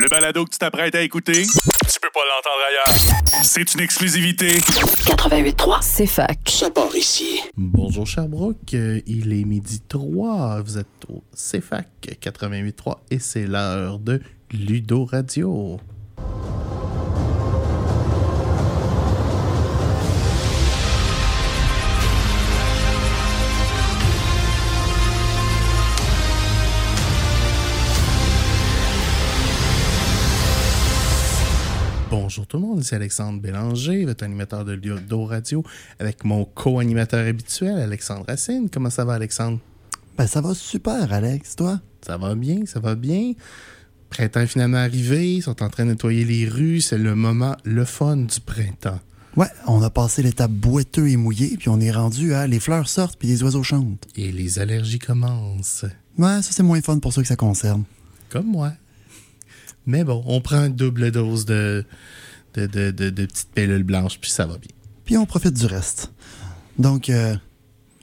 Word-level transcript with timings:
Le 0.00 0.08
balado 0.08 0.44
que 0.46 0.50
tu 0.50 0.58
t'apprêtes 0.58 0.94
à 0.94 1.02
écouter, 1.02 1.42
tu 1.42 2.00
peux 2.00 2.08
pas 2.14 2.20
l'entendre 2.24 2.62
ailleurs. 2.70 3.44
C'est 3.44 3.74
une 3.74 3.80
exclusivité. 3.80 4.58
88.3, 4.58 5.78
c'est 5.82 6.06
fac. 6.06 6.38
Ça 6.48 6.70
part 6.70 6.94
ici. 6.96 7.40
Bonjour 7.56 8.06
Sherbrooke, 8.06 8.72
Euh, 8.74 9.00
il 9.06 9.32
est 9.38 9.44
midi 9.44 9.80
3, 9.86 10.62
vous 10.62 10.78
êtes 10.78 10.86
au 11.08 11.22
CFAC 11.34 12.16
88.3 12.22 12.98
et 13.10 13.18
c'est 13.18 13.46
l'heure 13.46 13.98
de 13.98 14.22
Ludo 14.52 15.04
Radio. 15.04 15.78
Tout 32.50 32.56
le 32.56 32.66
monde, 32.66 32.82
c'est 32.82 32.96
Alexandre 32.96 33.40
Bélanger, 33.40 34.04
votre 34.04 34.24
animateur 34.24 34.64
de 34.64 34.72
Ludo 34.72 35.24
Radio, 35.24 35.62
avec 36.00 36.24
mon 36.24 36.44
co-animateur 36.44 37.24
habituel, 37.24 37.78
Alexandre 37.78 38.24
Racine. 38.26 38.68
Comment 38.68 38.90
ça 38.90 39.04
va, 39.04 39.14
Alexandre? 39.14 39.60
Ben, 40.18 40.26
ça 40.26 40.40
va 40.40 40.52
super, 40.52 41.12
Alex, 41.12 41.54
toi? 41.54 41.80
Ça 42.04 42.16
va 42.16 42.34
bien, 42.34 42.66
ça 42.66 42.80
va 42.80 42.96
bien. 42.96 43.34
Printemps 44.10 44.40
est 44.40 44.48
finalement 44.48 44.78
arrivé, 44.78 45.36
ils 45.36 45.42
sont 45.42 45.62
en 45.62 45.68
train 45.68 45.84
de 45.84 45.92
nettoyer 45.92 46.24
les 46.24 46.48
rues, 46.48 46.80
c'est 46.80 46.98
le 46.98 47.14
moment, 47.14 47.54
le 47.62 47.84
fun 47.84 48.16
du 48.16 48.40
printemps. 48.40 48.98
Ouais, 49.36 49.46
on 49.68 49.80
a 49.82 49.90
passé 49.90 50.24
l'étape 50.24 50.50
boiteux 50.50 51.06
et 51.08 51.16
mouillé, 51.16 51.56
puis 51.56 51.68
on 51.68 51.78
est 51.78 51.92
rendu 51.92 52.34
à 52.34 52.48
les 52.48 52.58
fleurs 52.58 52.88
sortent 52.88 53.16
puis 53.16 53.28
les 53.28 53.44
oiseaux 53.44 53.62
chantent. 53.62 54.08
Et 54.16 54.32
les 54.32 54.58
allergies 54.58 54.98
commencent. 54.98 55.84
Ouais, 56.18 56.42
ça 56.42 56.50
c'est 56.50 56.64
moins 56.64 56.80
fun 56.80 56.98
pour 56.98 57.12
ceux 57.12 57.22
que 57.22 57.28
ça 57.28 57.36
concerne. 57.36 57.84
Comme 58.28 58.46
moi. 58.46 58.72
Mais 59.86 60.02
bon, 60.02 60.24
on 60.26 60.40
prend 60.40 60.66
une 60.66 60.74
double 60.74 61.12
dose 61.12 61.44
de, 61.44 61.84
de, 62.54 62.66
de, 62.66 62.90
de- 62.90 63.10
de 63.10 63.26
petites 63.26 63.50
pilules 63.54 63.82
blanches, 63.84 64.18
puis 64.20 64.30
ça 64.30 64.46
va 64.46 64.58
bien. 64.58 64.70
Puis 65.04 65.16
on 65.16 65.26
profite 65.26 65.54
du 65.54 65.66
reste. 65.66 66.12
Donc, 66.78 67.08
euh, 67.10 67.34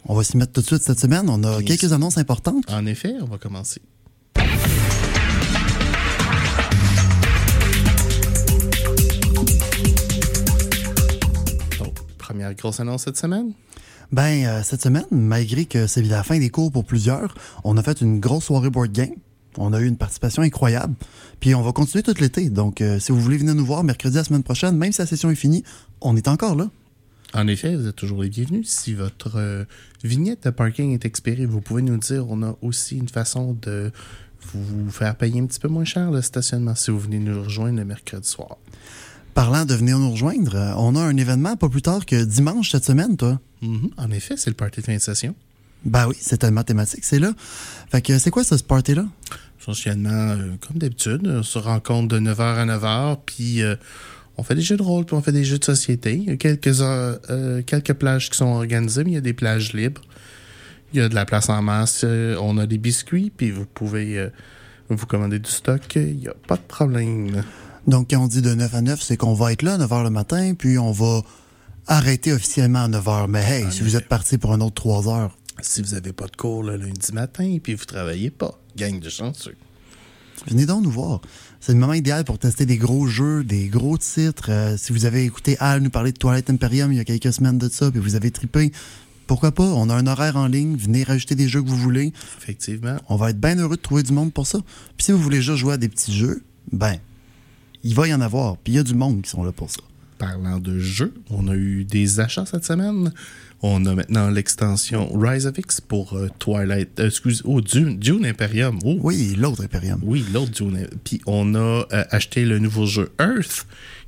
on 0.05 0.15
va 0.15 0.23
s'y 0.23 0.37
mettre 0.37 0.51
tout 0.53 0.61
de 0.61 0.65
suite 0.67 0.83
cette 0.83 0.99
semaine. 0.99 1.29
On 1.29 1.43
a 1.43 1.57
Bien 1.57 1.61
quelques 1.67 1.81
sûr. 1.81 1.93
annonces 1.93 2.17
importantes. 2.17 2.63
En 2.71 2.85
effet, 2.85 3.15
on 3.21 3.25
va 3.25 3.37
commencer. 3.37 3.81
Donc, 11.79 11.93
première 12.17 12.53
grosse 12.53 12.79
annonce 12.79 13.03
cette 13.03 13.17
semaine? 13.17 13.51
Ben, 14.11 14.45
euh, 14.45 14.61
cette 14.63 14.81
semaine, 14.81 15.05
malgré 15.11 15.65
que 15.65 15.85
c'est 15.87 16.01
la 16.01 16.23
fin 16.23 16.39
des 16.39 16.49
cours 16.49 16.71
pour 16.71 16.85
plusieurs, 16.85 17.35
on 17.63 17.75
a 17.77 17.83
fait 17.83 18.01
une 18.01 18.19
grosse 18.19 18.45
soirée 18.45 18.69
board 18.69 18.91
game. 18.91 19.15
On 19.57 19.73
a 19.73 19.79
eu 19.79 19.87
une 19.87 19.97
participation 19.97 20.41
incroyable. 20.41 20.95
Puis 21.39 21.55
on 21.55 21.61
va 21.61 21.71
continuer 21.71 22.03
tout 22.03 22.13
l'été. 22.19 22.49
Donc, 22.49 22.81
euh, 22.81 22.99
si 22.99 23.11
vous 23.11 23.19
voulez 23.19 23.37
venir 23.37 23.55
nous 23.55 23.65
voir 23.65 23.83
mercredi 23.83 24.15
la 24.15 24.23
semaine 24.23 24.43
prochaine, 24.43 24.77
même 24.77 24.91
si 24.91 24.99
la 24.99 25.07
session 25.07 25.29
est 25.29 25.35
finie, 25.35 25.63
on 26.01 26.15
est 26.15 26.27
encore 26.27 26.55
là. 26.55 26.69
En 27.33 27.47
effet, 27.47 27.75
vous 27.75 27.87
êtes 27.87 27.95
toujours 27.95 28.23
les 28.23 28.29
bienvenus. 28.29 28.69
Si 28.69 28.93
votre 28.93 29.33
euh, 29.35 29.65
vignette 30.03 30.45
de 30.45 30.49
parking 30.49 30.93
est 30.93 31.05
expirée, 31.05 31.45
vous 31.45 31.61
pouvez 31.61 31.81
nous 31.81 31.93
le 31.93 31.99
dire. 31.99 32.25
On 32.29 32.41
a 32.41 32.55
aussi 32.61 32.97
une 32.97 33.09
façon 33.09 33.57
de 33.61 33.91
vous 34.53 34.89
faire 34.91 35.15
payer 35.15 35.41
un 35.41 35.45
petit 35.45 35.59
peu 35.59 35.67
moins 35.67 35.83
cher 35.83 36.09
le 36.11 36.21
stationnement 36.21 36.75
si 36.75 36.91
vous 36.91 36.99
venez 36.99 37.19
nous 37.19 37.43
rejoindre 37.43 37.77
le 37.77 37.85
mercredi 37.85 38.27
soir. 38.27 38.57
Parlant 39.33 39.65
de 39.65 39.75
venir 39.75 39.99
nous 39.99 40.11
rejoindre, 40.11 40.55
euh, 40.55 40.73
on 40.77 40.95
a 40.95 41.01
un 41.01 41.15
événement 41.15 41.57
pas 41.57 41.69
plus 41.69 41.81
tard 41.81 42.05
que 42.05 42.23
dimanche 42.23 42.71
cette 42.71 42.85
semaine, 42.85 43.17
toi. 43.17 43.39
Mhm. 43.61 43.91
En 43.97 44.09
effet, 44.11 44.35
c'est 44.37 44.49
le 44.49 44.55
party 44.55 44.81
de 44.81 44.85
fin 44.85 44.95
de 44.95 45.01
session. 45.01 45.35
Ben 45.85 46.07
oui, 46.07 46.15
c'est 46.19 46.37
tellement 46.37 46.63
thématique, 46.63 47.03
c'est 47.03 47.19
là. 47.19 47.33
Fait 47.91 48.01
que 48.01 48.17
c'est 48.17 48.31
quoi 48.31 48.43
ce 48.43 48.55
party-là? 48.55 49.05
Essentiellement, 49.67 50.29
euh, 50.29 50.55
comme 50.65 50.77
d'habitude, 50.77 51.27
on 51.27 51.43
se 51.43 51.59
rencontre 51.59 52.07
de 52.07 52.21
9h 52.21 52.39
à 52.39 52.65
9h, 52.65 53.17
puis 53.25 53.61
euh, 53.61 53.75
on 54.37 54.43
fait 54.43 54.55
des 54.55 54.61
jeux 54.61 54.77
de 54.77 54.81
rôle, 54.81 55.03
puis 55.03 55.13
on 55.13 55.21
fait 55.21 55.33
des 55.33 55.43
jeux 55.43 55.57
de 55.57 55.65
société. 55.65 56.15
Il 56.15 56.23
y 56.23 56.29
a 56.29 56.37
quelques, 56.37 56.79
euh, 56.79 57.61
quelques 57.63 57.91
plages 57.91 58.29
qui 58.29 58.37
sont 58.37 58.45
organisées, 58.45 59.03
mais 59.03 59.11
il 59.11 59.15
y 59.15 59.17
a 59.17 59.21
des 59.21 59.33
plages 59.33 59.73
libres. 59.73 60.03
Il 60.93 61.01
y 61.01 61.03
a 61.03 61.09
de 61.09 61.15
la 61.15 61.25
place 61.25 61.49
en 61.49 61.61
masse, 61.61 62.05
on 62.05 62.57
a 62.57 62.65
des 62.65 62.77
biscuits, 62.77 63.29
puis 63.35 63.51
vous 63.51 63.65
pouvez 63.65 64.29
vous 64.87 65.05
commander 65.05 65.37
du 65.37 65.51
stock. 65.51 65.81
Il 65.97 66.15
n'y 66.15 66.29
a 66.29 66.35
pas 66.47 66.55
de 66.55 66.61
problème. 66.61 67.43
Donc, 67.87 68.11
quand 68.11 68.23
on 68.23 68.27
dit 68.27 68.41
de 68.41 68.53
9 68.53 68.73
à 68.73 68.81
9, 68.81 69.01
c'est 69.01 69.17
qu'on 69.17 69.33
va 69.33 69.51
être 69.51 69.63
là 69.63 69.73
à 69.73 69.77
9 69.79 69.91
h 69.91 70.03
le 70.05 70.09
matin, 70.11 70.53
puis 70.57 70.77
on 70.77 70.93
va 70.93 71.23
arrêter 71.87 72.31
officiellement 72.31 72.85
à 72.85 72.87
9 72.87 73.03
h. 73.03 73.27
Mais 73.27 73.43
hey, 73.43 73.65
si 73.69 73.81
vous 73.81 73.97
êtes 73.97 74.07
parti 74.07 74.37
pour 74.37 74.53
un 74.53 74.61
autre 74.61 74.75
3 74.75 75.09
heures, 75.09 75.37
Si 75.59 75.81
vous 75.81 75.95
n'avez 75.95 76.13
pas 76.13 76.27
de 76.27 76.37
cours 76.37 76.63
le 76.63 76.77
lundi 76.77 77.11
matin, 77.11 77.57
puis 77.61 77.73
vous 77.73 77.85
travaillez 77.85 78.29
pas, 78.29 78.61
gang 78.77 78.99
de 78.99 79.09
chanceux. 79.09 79.55
venez 80.47 80.65
donc 80.65 80.83
nous 80.83 80.91
voir. 80.91 81.21
C'est 81.59 81.73
le 81.73 81.79
moment 81.79 81.93
idéal 81.93 82.23
pour 82.23 82.37
tester 82.37 82.65
des 82.65 82.77
gros 82.77 83.07
jeux, 83.07 83.43
des 83.43 83.67
gros 83.67 83.97
titres. 83.97 84.51
Euh, 84.51 84.77
si 84.77 84.93
vous 84.93 85.05
avez 85.05 85.25
écouté 85.25 85.57
Al 85.59 85.81
nous 85.81 85.89
parler 85.89 86.11
de 86.11 86.17
Twilight 86.17 86.49
Imperium 86.49 86.93
il 86.93 86.97
y 86.97 86.99
a 86.99 87.03
quelques 87.03 87.33
semaines 87.33 87.57
de 87.57 87.67
ça, 87.67 87.91
puis 87.91 87.99
vous 87.99 88.15
avez 88.15 88.31
trippé, 88.31 88.71
pourquoi 89.25 89.51
pas? 89.51 89.63
On 89.63 89.89
a 89.89 89.95
un 89.95 90.07
horaire 90.07 90.37
en 90.37 90.47
ligne, 90.47 90.77
venez 90.77 91.03
rajouter 91.03 91.35
des 91.35 91.49
jeux 91.49 91.61
que 91.61 91.67
vous 91.67 91.75
voulez. 91.75 92.13
Effectivement. 92.37 92.97
On 93.09 93.17
va 93.17 93.31
être 93.31 93.39
bien 93.39 93.57
heureux 93.57 93.75
de 93.75 93.81
trouver 93.81 94.03
du 94.03 94.13
monde 94.13 94.31
pour 94.31 94.47
ça. 94.47 94.59
Puis 94.95 95.05
si 95.05 95.11
vous 95.11 95.19
voulez 95.19 95.41
juste 95.41 95.57
jouer 95.57 95.73
à 95.73 95.77
des 95.77 95.89
petits 95.89 96.13
jeux, 96.13 96.43
ben, 96.71 96.95
il 97.83 97.95
va 97.95 98.07
y 98.07 98.13
en 98.13 98.21
avoir. 98.21 98.57
Puis 98.57 98.73
il 98.73 98.75
y 98.77 98.79
a 98.79 98.83
du 98.83 98.93
monde 98.93 99.21
qui 99.23 99.29
sont 99.29 99.43
là 99.43 99.51
pour 99.51 99.69
ça. 99.69 99.81
Parlant 100.17 100.59
de 100.59 100.79
jeux, 100.79 101.13
on 101.29 101.47
a 101.47 101.55
eu 101.55 101.83
des 101.83 102.19
achats 102.19 102.45
cette 102.45 102.65
semaine. 102.65 103.11
On 103.63 103.85
a 103.87 103.95
maintenant 103.95 104.29
l'extension 104.29 105.11
Rise 105.17 105.47
of 105.47 105.57
X 105.57 105.81
pour 105.81 106.13
euh, 106.13 106.29
Twilight. 106.37 106.99
euh, 106.99 107.07
excuse, 107.07 107.41
oh, 107.45 107.59
Dune, 107.59 107.97
Dune 107.97 108.25
Imperium. 108.25 108.77
Oh, 108.85 108.97
Oui, 109.01 109.35
l'autre 109.35 109.63
Imperium. 109.63 109.99
Oui, 110.03 110.23
l'autre 110.31 110.51
Dune. 110.51 110.87
Puis 111.03 111.21
on 111.25 111.55
a 111.55 111.57
euh, 111.59 112.03
acheté 112.11 112.45
le 112.45 112.59
nouveau 112.59 112.85
jeu 112.85 113.09
Earth, 113.19 113.65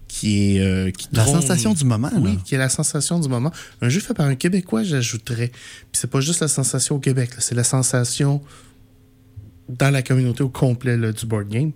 qui 0.07 0.57
est. 0.57 0.61
euh, 0.61 0.91
qui 0.91 1.07
La 1.13 1.23
trône- 1.23 1.41
sensation 1.41 1.73
du 1.73 1.83
moment, 1.83 2.11
Oui, 2.17 2.33
là. 2.35 2.41
qui 2.45 2.53
est 2.55 2.59
la 2.59 2.69
sensation 2.69 3.19
du 3.19 3.27
moment. 3.27 3.51
Un 3.81 3.89
jeu 3.89 3.99
fait 4.01 4.13
par 4.13 4.27
un 4.27 4.35
Québécois, 4.35 4.83
j'ajouterais. 4.83 5.47
Puis 5.47 5.93
c'est 5.93 6.09
pas 6.11 6.21
juste 6.21 6.41
la 6.41 6.47
sensation 6.47 6.97
au 6.97 6.99
Québec, 6.99 7.31
c'est 7.39 7.55
la 7.55 7.63
sensation 7.63 8.41
dans 9.67 9.89
la 9.89 10.03
communauté 10.03 10.43
au 10.43 10.49
complet 10.49 10.95
là, 10.95 11.11
du 11.11 11.25
board 11.25 11.47
game. 11.49 11.71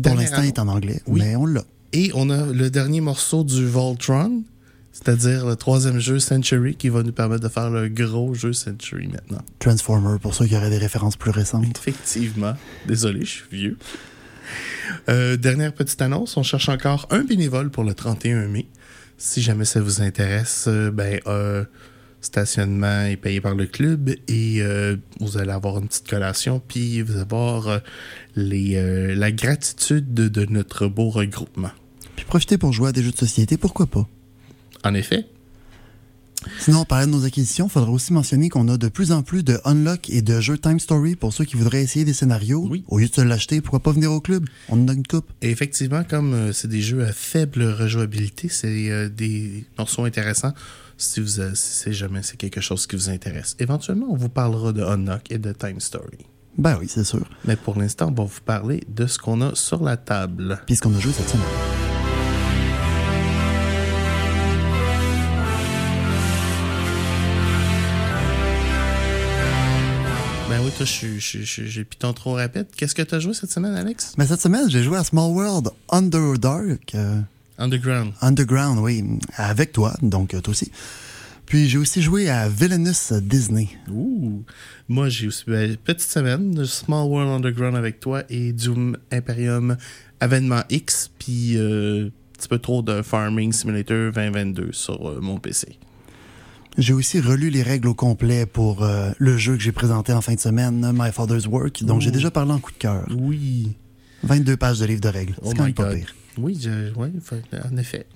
Pour 0.00 0.14
l'instant, 0.14 0.42
il 0.42 0.48
est 0.48 0.58
en 0.60 0.68
anglais, 0.68 1.00
Oui. 1.08 1.20
mais 1.20 1.34
on 1.36 1.46
l'a. 1.46 1.64
et 1.92 2.12
on 2.14 2.30
a 2.30 2.46
le 2.46 2.70
dernier 2.70 3.00
morceau 3.00 3.42
du 3.42 3.66
Voltron, 3.66 4.44
c'est-à-dire 4.92 5.46
le 5.46 5.56
troisième 5.56 5.98
jeu 5.98 6.18
Century, 6.18 6.74
qui 6.74 6.88
va 6.88 7.02
nous 7.02 7.12
permettre 7.12 7.42
de 7.42 7.48
faire 7.48 7.70
le 7.70 7.88
gros 7.88 8.34
jeu 8.34 8.52
Century 8.52 9.06
maintenant. 9.08 9.42
Transformer, 9.58 10.18
pour 10.18 10.34
ceux 10.34 10.46
qui 10.46 10.56
auraient 10.56 10.70
des 10.70 10.78
références 10.78 11.16
plus 11.16 11.30
récentes. 11.30 11.78
Effectivement. 11.78 12.54
Désolé, 12.86 13.20
je 13.20 13.30
suis 13.30 13.44
vieux. 13.50 13.78
Euh, 15.08 15.36
dernière 15.36 15.72
petite 15.72 16.02
annonce, 16.02 16.36
on 16.36 16.42
cherche 16.42 16.68
encore 16.68 17.06
un 17.10 17.22
bénévole 17.22 17.70
pour 17.70 17.84
le 17.84 17.94
31 17.94 18.48
mai. 18.48 18.66
Si 19.18 19.42
jamais 19.42 19.66
ça 19.66 19.80
vous 19.80 20.00
intéresse, 20.00 20.64
euh, 20.66 20.90
ben, 20.90 21.20
euh, 21.26 21.64
stationnement 22.22 23.02
est 23.02 23.16
payé 23.16 23.40
par 23.40 23.54
le 23.54 23.66
club 23.66 24.10
et 24.28 24.62
euh, 24.62 24.96
vous 25.20 25.36
allez 25.36 25.52
avoir 25.52 25.78
une 25.78 25.88
petite 25.88 26.08
collation, 26.08 26.60
puis 26.66 27.02
vous 27.02 27.12
allez 27.12 27.20
avoir 27.20 27.80
les, 28.34 29.14
la 29.14 29.30
gratitude 29.30 30.14
de, 30.14 30.28
de 30.28 30.46
notre 30.46 30.86
beau 30.86 31.10
regroupement. 31.10 31.70
Puis 32.16 32.24
profitez 32.24 32.58
pour 32.58 32.72
jouer 32.72 32.88
à 32.88 32.92
des 32.92 33.02
jeux 33.02 33.12
de 33.12 33.16
société, 33.16 33.56
pourquoi 33.56 33.86
pas? 33.86 34.08
En 34.84 34.94
effet, 34.94 35.26
Sinon, 36.58 36.80
on 36.80 36.84
parlait 36.84 37.06
de 37.06 37.10
nos 37.10 37.24
acquisitions, 37.24 37.66
il 37.66 37.70
faudrait 37.70 37.90
aussi 37.90 38.12
mentionner 38.12 38.48
qu'on 38.48 38.68
a 38.68 38.78
de 38.78 38.88
plus 38.88 39.12
en 39.12 39.22
plus 39.22 39.42
de 39.42 39.58
unlock 39.64 40.08
et 40.08 40.22
de 40.22 40.40
jeux 40.40 40.56
Time 40.56 40.80
Story 40.80 41.16
pour 41.16 41.32
ceux 41.32 41.44
qui 41.44 41.56
voudraient 41.56 41.82
essayer 41.82 42.04
des 42.04 42.14
scénarios. 42.14 42.66
Oui. 42.68 42.84
Au 42.88 42.98
lieu 42.98 43.08
de 43.08 43.14
se 43.14 43.20
l'acheter, 43.20 43.60
pourquoi 43.60 43.80
pas 43.80 43.92
venir 43.92 44.10
au 44.10 44.20
club? 44.20 44.46
On 44.68 44.82
en 44.82 44.88
a 44.88 44.92
une 44.92 45.06
coupe. 45.06 45.30
Et 45.42 45.50
effectivement, 45.50 46.02
comme 46.02 46.32
euh, 46.32 46.52
c'est 46.52 46.68
des 46.68 46.80
jeux 46.80 47.04
à 47.04 47.12
faible 47.12 47.62
rejouabilité, 47.62 48.48
c'est 48.48 48.90
euh, 48.90 49.08
des 49.08 49.66
morceaux 49.76 50.04
intéressants 50.04 50.54
si 50.96 51.20
vous 51.20 51.40
euh, 51.40 51.52
si 51.54 51.72
c'est 51.72 51.92
jamais 51.92 52.22
c'est 52.22 52.36
quelque 52.36 52.60
chose 52.60 52.86
qui 52.86 52.96
vous 52.96 53.10
intéresse. 53.10 53.56
Éventuellement, 53.58 54.06
on 54.10 54.16
vous 54.16 54.28
parlera 54.28 54.72
de 54.72 54.82
Unlock 54.82 55.30
et 55.30 55.38
de 55.38 55.52
Time 55.52 55.80
Story. 55.80 56.18
Ben 56.58 56.76
oui, 56.80 56.86
c'est 56.88 57.04
sûr. 57.04 57.28
Mais 57.44 57.56
pour 57.56 57.78
l'instant, 57.78 58.08
on 58.08 58.22
va 58.22 58.24
vous 58.24 58.40
parler 58.44 58.82
de 58.88 59.06
ce 59.06 59.18
qu'on 59.18 59.40
a 59.40 59.54
sur 59.54 59.82
la 59.82 59.96
table. 59.96 60.60
Puis 60.66 60.76
ce 60.76 60.82
qu'on 60.82 60.94
a 60.94 60.98
joué 60.98 61.12
cette 61.12 61.28
semaine. 61.28 61.79
Ben 70.50 70.60
oui, 70.64 70.72
toi, 70.76 70.84
j'ai 70.84 71.84
piton 71.84 72.12
trop 72.12 72.32
rapide. 72.34 72.66
Qu'est-ce 72.76 72.96
que 72.96 73.02
tu 73.02 73.14
as 73.14 73.20
joué 73.20 73.34
cette 73.34 73.52
semaine, 73.52 73.72
Alex? 73.72 74.14
Mais 74.18 74.26
cette 74.26 74.40
semaine, 74.40 74.68
j'ai 74.68 74.82
joué 74.82 74.98
à 74.98 75.04
Small 75.04 75.30
World 75.30 75.68
Underdark. 75.90 76.92
euh, 76.96 77.20
Underground. 77.56 78.12
Underground, 78.20 78.80
oui, 78.80 79.04
avec 79.36 79.70
toi, 79.70 79.94
donc 80.02 80.34
euh, 80.34 80.40
toi 80.40 80.50
aussi. 80.50 80.72
Puis 81.46 81.68
j'ai 81.68 81.78
aussi 81.78 82.02
joué 82.02 82.28
à 82.28 82.48
Villainous 82.48 83.20
Disney. 83.22 83.68
Ouh. 83.92 84.42
Moi, 84.88 85.08
j'ai 85.08 85.28
aussi 85.28 85.44
ben, 85.46 85.76
petite 85.76 86.10
semaine 86.10 86.50
de 86.50 86.64
Small 86.64 87.06
World 87.06 87.30
Underground 87.30 87.76
avec 87.76 88.00
toi 88.00 88.24
et 88.28 88.52
Doom 88.52 88.96
Imperium 89.12 89.76
Avènement 90.18 90.64
X, 90.68 91.12
puis 91.20 91.58
euh, 91.58 92.06
un 92.08 92.10
petit 92.36 92.48
peu 92.48 92.58
trop 92.58 92.82
de 92.82 93.02
Farming 93.02 93.52
Simulator 93.52 94.10
2022 94.12 94.72
sur 94.72 95.10
euh, 95.10 95.20
mon 95.20 95.38
PC. 95.38 95.78
J'ai 96.80 96.92
aussi 96.94 97.20
relu 97.20 97.50
les 97.50 97.62
règles 97.62 97.88
au 97.88 97.94
complet 97.94 98.46
pour 98.46 98.82
euh, 98.82 99.10
le 99.18 99.36
jeu 99.36 99.54
que 99.56 99.62
j'ai 99.62 99.70
présenté 99.72 100.12
en 100.12 100.20
fin 100.22 100.34
de 100.34 100.40
semaine, 100.40 100.90
My 100.94 101.12
Father's 101.12 101.46
Work, 101.46 101.84
dont 101.84 102.00
j'ai 102.00 102.10
déjà 102.10 102.30
parlé 102.30 102.52
en 102.52 102.58
coup 102.58 102.72
de 102.72 102.78
cœur. 102.78 103.04
Oui. 103.14 103.76
22 104.22 104.56
pages 104.56 104.78
de 104.80 104.86
livre 104.86 105.00
de 105.02 105.08
règles. 105.08 105.34
Oh 105.42 105.50
C'est 105.50 105.56
quand 105.56 105.62
my 105.62 105.68
même 105.68 105.74
pas 105.74 105.88
God. 105.90 105.96
pire. 105.98 106.14
Oui, 106.38 106.58
je- 106.60 106.92
ouais, 106.94 107.10
en 107.70 107.76
effet. 107.76 108.06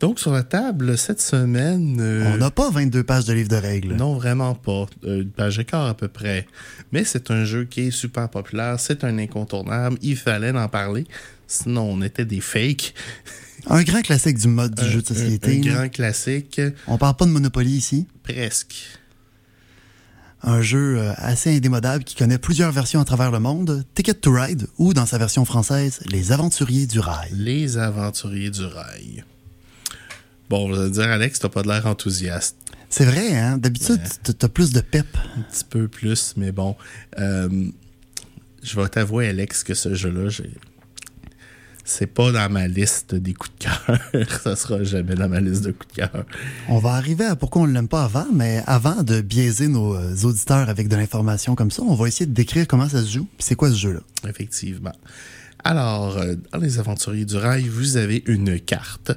Donc, 0.00 0.18
sur 0.20 0.32
la 0.32 0.44
table, 0.44 0.96
cette 0.96 1.20
semaine... 1.20 1.98
euh, 2.00 2.32
On 2.32 2.36
n'a 2.38 2.50
pas 2.50 2.70
22 2.70 3.02
pages 3.02 3.24
de 3.24 3.32
livre 3.34 3.48
de 3.48 3.56
règles. 3.56 3.94
Non, 3.96 4.14
vraiment 4.14 4.54
pas. 4.54 4.86
Euh, 5.04 5.22
Une 5.22 5.30
page 5.30 5.58
et 5.58 5.64
quart 5.64 5.86
à 5.86 5.94
peu 5.94 6.08
près. 6.08 6.46
Mais 6.92 7.04
c'est 7.04 7.30
un 7.30 7.44
jeu 7.44 7.64
qui 7.64 7.88
est 7.88 7.90
super 7.90 8.28
populaire. 8.30 8.78
C'est 8.80 9.02
un 9.04 9.18
incontournable. 9.18 9.98
Il 10.00 10.16
fallait 10.16 10.52
en 10.56 10.68
parler. 10.68 11.04
Sinon, 11.48 11.82
on 11.90 12.00
était 12.02 12.24
des 12.24 12.40
fakes. 12.40 12.94
Un 13.66 13.82
grand 13.82 14.02
classique 14.02 14.38
du 14.38 14.48
mode 14.48 14.74
du 14.74 14.84
jeu 14.88 15.02
de 15.02 15.06
société. 15.06 15.56
Un, 15.56 15.74
grand 15.74 15.88
classique. 15.88 16.60
On 16.86 16.96
parle 16.98 17.16
pas 17.16 17.26
de 17.26 17.30
Monopoly 17.30 17.70
ici. 17.70 18.06
Presque. 18.22 18.98
Un 20.42 20.62
jeu 20.62 20.98
euh, 20.98 21.12
assez 21.16 21.56
indémodable 21.56 22.04
qui 22.04 22.14
connaît 22.14 22.38
plusieurs 22.38 22.70
versions 22.70 23.00
à 23.00 23.04
travers 23.04 23.32
le 23.32 23.40
monde. 23.40 23.84
Ticket 23.94 24.14
to 24.14 24.32
Ride 24.32 24.68
ou 24.78 24.94
dans 24.94 25.06
sa 25.06 25.18
version 25.18 25.44
française, 25.44 26.00
Les 26.06 26.30
Aventuriers 26.30 26.86
du 26.86 27.00
Rail. 27.00 27.30
Les 27.32 27.76
aventuriers 27.76 28.50
du 28.50 28.64
rail. 28.64 29.24
Bon, 30.48 30.68
vous 30.68 30.78
allez 30.80 30.90
dire, 30.90 31.10
Alex, 31.10 31.40
t'as 31.40 31.48
pas 31.48 31.62
de 31.62 31.68
l'air 31.68 31.86
enthousiaste. 31.86 32.56
C'est 32.88 33.04
vrai, 33.04 33.36
hein? 33.36 33.58
D'habitude, 33.58 34.00
Ouais. 34.00 34.34
tu 34.38 34.46
as 34.46 34.48
plus 34.48 34.72
de 34.72 34.80
pep. 34.80 35.06
Un 35.36 35.42
petit 35.42 35.64
peu 35.64 35.88
plus, 35.88 36.34
mais 36.36 36.52
bon. 36.52 36.76
Euh, 37.18 37.66
je 38.62 38.80
vais 38.80 38.88
t'avouer, 38.88 39.28
Alex, 39.28 39.62
que 39.64 39.74
ce 39.74 39.94
jeu-là, 39.94 40.28
j'ai. 40.30 40.50
C'est 41.90 42.06
pas 42.06 42.30
dans 42.32 42.50
ma 42.52 42.68
liste 42.68 43.14
des 43.14 43.32
coups 43.32 43.50
de 43.58 43.64
cœur. 43.64 44.30
Ça 44.42 44.56
sera 44.56 44.84
jamais 44.84 45.14
dans 45.14 45.26
ma 45.30 45.40
liste 45.40 45.64
de 45.64 45.70
coups 45.72 45.88
de 45.94 46.00
cœur. 46.02 46.26
On 46.68 46.78
va 46.80 46.90
arriver 46.92 47.24
à 47.24 47.34
pourquoi 47.34 47.62
on 47.62 47.66
ne 47.66 47.72
l'aime 47.72 47.88
pas 47.88 48.04
avant, 48.04 48.26
mais 48.30 48.62
avant 48.66 49.02
de 49.02 49.22
biaiser 49.22 49.68
nos 49.68 49.94
euh, 49.96 50.14
auditeurs 50.24 50.68
avec 50.68 50.88
de 50.88 50.96
l'information 50.96 51.54
comme 51.54 51.70
ça, 51.70 51.82
on 51.82 51.94
va 51.94 52.06
essayer 52.06 52.26
de 52.26 52.34
décrire 52.34 52.66
comment 52.68 52.90
ça 52.90 53.02
se 53.02 53.10
joue, 53.10 53.26
c'est 53.38 53.54
quoi 53.54 53.70
ce 53.70 53.76
jeu-là. 53.76 54.00
Effectivement. 54.28 54.92
Alors, 55.64 56.18
euh, 56.18 56.34
dans 56.52 56.58
les 56.58 56.78
aventuriers 56.78 57.24
du 57.24 57.36
rail, 57.36 57.68
vous 57.68 57.96
avez 57.96 58.22
une 58.26 58.60
carte. 58.60 59.12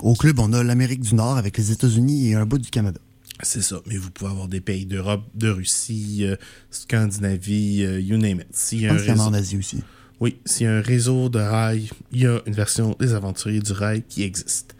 Au 0.00 0.14
club, 0.14 0.38
on 0.38 0.54
a 0.54 0.62
l'Amérique 0.62 1.00
du 1.02 1.14
Nord 1.14 1.36
avec 1.36 1.58
les 1.58 1.70
États-Unis 1.70 2.30
et 2.30 2.34
un 2.34 2.46
bout 2.46 2.58
du 2.58 2.70
Canada. 2.70 2.98
C'est 3.42 3.62
ça, 3.62 3.76
mais 3.86 3.98
vous 3.98 4.10
pouvez 4.10 4.30
avoir 4.30 4.48
des 4.48 4.62
pays 4.62 4.86
d'Europe, 4.86 5.24
de 5.34 5.50
Russie, 5.50 6.20
euh, 6.22 6.36
Scandinavie, 6.70 7.84
euh, 7.84 8.00
you 8.00 8.16
name 8.16 8.40
it. 8.40 8.46
Je 8.72 8.88
pense 8.88 9.04
y 9.04 9.10
réseau- 9.10 9.20
en 9.20 9.34
Asie 9.34 9.58
aussi. 9.58 9.82
Oui, 10.20 10.38
s'il 10.44 10.66
y 10.66 10.68
a 10.68 10.74
un 10.74 10.80
réseau 10.80 11.28
de 11.28 11.38
rails, 11.38 11.90
il 12.12 12.22
y 12.22 12.26
a 12.26 12.40
une 12.46 12.54
version 12.54 12.96
des 12.98 13.14
aventuriers 13.14 13.60
du 13.60 13.72
rail 13.72 14.02
qui 14.08 14.22
existe. 14.22 14.74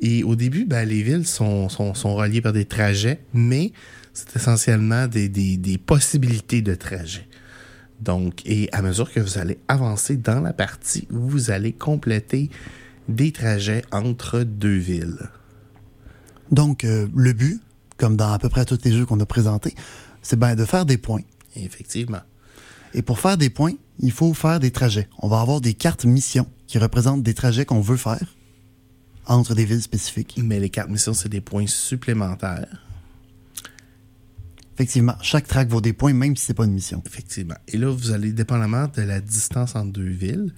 Et 0.00 0.24
au 0.24 0.34
début, 0.34 0.64
ben, 0.64 0.88
les 0.88 1.02
villes 1.02 1.26
sont, 1.26 1.68
sont, 1.68 1.94
sont 1.94 2.14
reliées 2.14 2.40
par 2.40 2.52
des 2.52 2.64
trajets, 2.64 3.20
mais 3.32 3.72
c'est 4.12 4.34
essentiellement 4.36 5.06
des, 5.06 5.28
des, 5.28 5.56
des 5.56 5.78
possibilités 5.78 6.62
de 6.62 6.74
trajets. 6.74 7.28
Donc, 8.00 8.42
et 8.44 8.68
à 8.72 8.82
mesure 8.82 9.12
que 9.12 9.20
vous 9.20 9.38
allez 9.38 9.58
avancer 9.68 10.16
dans 10.16 10.40
la 10.40 10.52
partie, 10.52 11.06
vous 11.10 11.50
allez 11.50 11.72
compléter 11.72 12.50
des 13.08 13.32
trajets 13.32 13.82
entre 13.92 14.40
deux 14.40 14.76
villes. 14.76 15.30
Donc, 16.50 16.84
euh, 16.84 17.06
le 17.14 17.32
but, 17.32 17.60
comme 17.96 18.16
dans 18.16 18.32
à 18.32 18.38
peu 18.38 18.48
près 18.48 18.64
tous 18.64 18.78
les 18.84 18.92
jeux 18.92 19.06
qu'on 19.06 19.20
a 19.20 19.26
présentés, 19.26 19.74
c'est 20.22 20.38
ben 20.38 20.54
de 20.54 20.64
faire 20.64 20.84
des 20.84 20.98
points. 20.98 21.22
Effectivement. 21.56 22.22
Et 22.94 23.02
pour 23.02 23.18
faire 23.18 23.36
des 23.36 23.50
points, 23.50 23.74
il 23.98 24.12
faut 24.12 24.32
faire 24.34 24.60
des 24.60 24.70
trajets. 24.70 25.08
On 25.18 25.28
va 25.28 25.40
avoir 25.40 25.60
des 25.60 25.74
cartes 25.74 26.04
missions 26.04 26.46
qui 26.66 26.78
représentent 26.78 27.22
des 27.22 27.34
trajets 27.34 27.64
qu'on 27.64 27.80
veut 27.80 27.96
faire 27.96 28.34
entre 29.26 29.54
des 29.54 29.64
villes 29.64 29.82
spécifiques. 29.82 30.38
Mais 30.42 30.60
les 30.60 30.70
cartes 30.70 30.90
missions, 30.90 31.14
c'est 31.14 31.28
des 31.28 31.40
points 31.40 31.66
supplémentaires. 31.66 32.66
Effectivement, 34.74 35.14
chaque 35.22 35.46
track 35.46 35.68
vaut 35.68 35.80
des 35.80 35.92
points, 35.92 36.12
même 36.12 36.36
si 36.36 36.46
c'est 36.46 36.54
pas 36.54 36.64
une 36.64 36.72
mission. 36.72 37.02
Effectivement. 37.06 37.54
Et 37.68 37.78
là, 37.78 37.90
vous 37.90 38.10
allez, 38.10 38.32
dépendamment 38.32 38.88
de 38.94 39.02
la 39.02 39.20
distance 39.20 39.76
entre 39.76 39.92
deux 39.92 40.02
villes, 40.02 40.52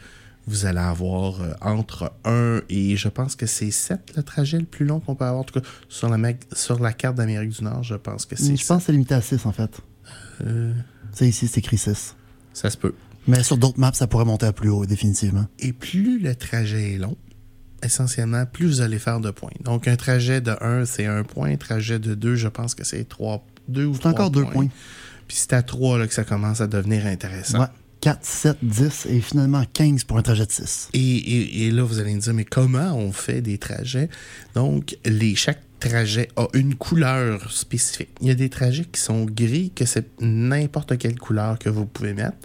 vous 0.46 0.64
allez 0.64 0.78
avoir 0.78 1.40
euh, 1.40 1.52
entre 1.60 2.12
1 2.24 2.62
et 2.68 2.96
je 2.96 3.08
pense 3.08 3.34
que 3.34 3.46
c'est 3.46 3.70
7 3.70 4.14
le 4.16 4.22
trajet 4.22 4.58
le 4.58 4.64
plus 4.64 4.86
long 4.86 5.00
qu'on 5.00 5.14
peut 5.14 5.24
avoir. 5.24 5.40
En 5.40 5.44
tout 5.44 5.60
cas, 5.60 5.66
sur 5.88 6.08
la, 6.08 6.32
sur 6.52 6.80
la 6.80 6.92
carte 6.92 7.16
d'Amérique 7.16 7.50
du 7.50 7.64
Nord, 7.64 7.82
je 7.82 7.96
pense 7.96 8.26
que 8.26 8.36
c'est 8.36 8.56
Je 8.56 8.66
pense 8.66 8.78
que 8.78 8.86
c'est 8.86 8.92
limité 8.92 9.14
à 9.14 9.20
6 9.20 9.44
en 9.44 9.52
fait. 9.52 9.80
Euh, 10.46 10.72
C'est 11.12 11.28
ici, 11.28 11.48
c'est 11.48 11.58
écrit 11.58 11.78
6. 11.78 12.14
Ça 12.56 12.70
se 12.70 12.76
peut. 12.76 12.94
Mais 13.28 13.42
sur 13.42 13.58
d'autres 13.58 13.78
maps, 13.78 13.92
ça 13.92 14.06
pourrait 14.06 14.24
monter 14.24 14.46
à 14.46 14.52
plus 14.52 14.70
haut, 14.70 14.86
définitivement. 14.86 15.46
Et 15.58 15.72
plus 15.72 16.18
le 16.18 16.34
trajet 16.34 16.94
est 16.94 16.98
long, 16.98 17.16
essentiellement, 17.82 18.46
plus 18.46 18.66
vous 18.66 18.80
allez 18.80 18.98
faire 18.98 19.20
de 19.20 19.30
points. 19.30 19.50
Donc, 19.62 19.88
un 19.88 19.96
trajet 19.96 20.40
de 20.40 20.56
1, 20.60 20.86
c'est 20.86 21.06
1 21.06 21.24
point. 21.24 21.50
Un 21.50 21.56
trajet 21.56 21.98
de 21.98 22.14
2, 22.14 22.36
je 22.36 22.48
pense 22.48 22.74
que 22.74 22.84
c'est 22.84 23.08
3, 23.08 23.44
2 23.68 23.84
ou 23.84 23.94
C'est 23.94 24.00
3 24.00 24.10
encore 24.12 24.30
deux 24.30 24.44
points. 24.44 24.68
Puis 25.28 25.36
c'est 25.38 25.52
à 25.52 25.62
3 25.62 25.98
là, 25.98 26.06
que 26.06 26.14
ça 26.14 26.24
commence 26.24 26.60
à 26.60 26.66
devenir 26.66 27.06
intéressant. 27.06 27.60
Ouais. 27.60 27.66
4, 28.00 28.18
7, 28.24 28.56
10 28.62 29.06
et 29.10 29.20
finalement 29.20 29.64
15 29.72 30.04
pour 30.04 30.18
un 30.18 30.22
trajet 30.22 30.46
de 30.46 30.52
6. 30.52 30.90
Et, 30.92 30.98
et- 30.98 31.66
et 31.66 31.70
là, 31.70 31.82
vous 31.82 31.98
allez 31.98 32.14
me 32.14 32.20
dire, 32.20 32.34
mais 32.34 32.44
comment 32.44 32.94
on 32.96 33.10
fait 33.12 33.40
des 33.40 33.58
trajets? 33.58 34.08
Donc, 34.54 34.96
les, 35.04 35.34
chaque 35.34 35.60
trajet 35.80 36.28
a 36.36 36.46
une 36.54 36.74
couleur 36.74 37.50
spécifique. 37.50 38.10
Il 38.20 38.28
y 38.28 38.30
a 38.30 38.34
des 38.34 38.48
trajets 38.48 38.84
qui 38.84 39.00
sont 39.00 39.24
gris, 39.24 39.72
que 39.74 39.84
c'est 39.86 40.06
n'importe 40.20 40.96
quelle 40.98 41.18
couleur 41.18 41.58
que 41.58 41.68
vous 41.68 41.86
pouvez 41.86 42.14
mettre. 42.14 42.36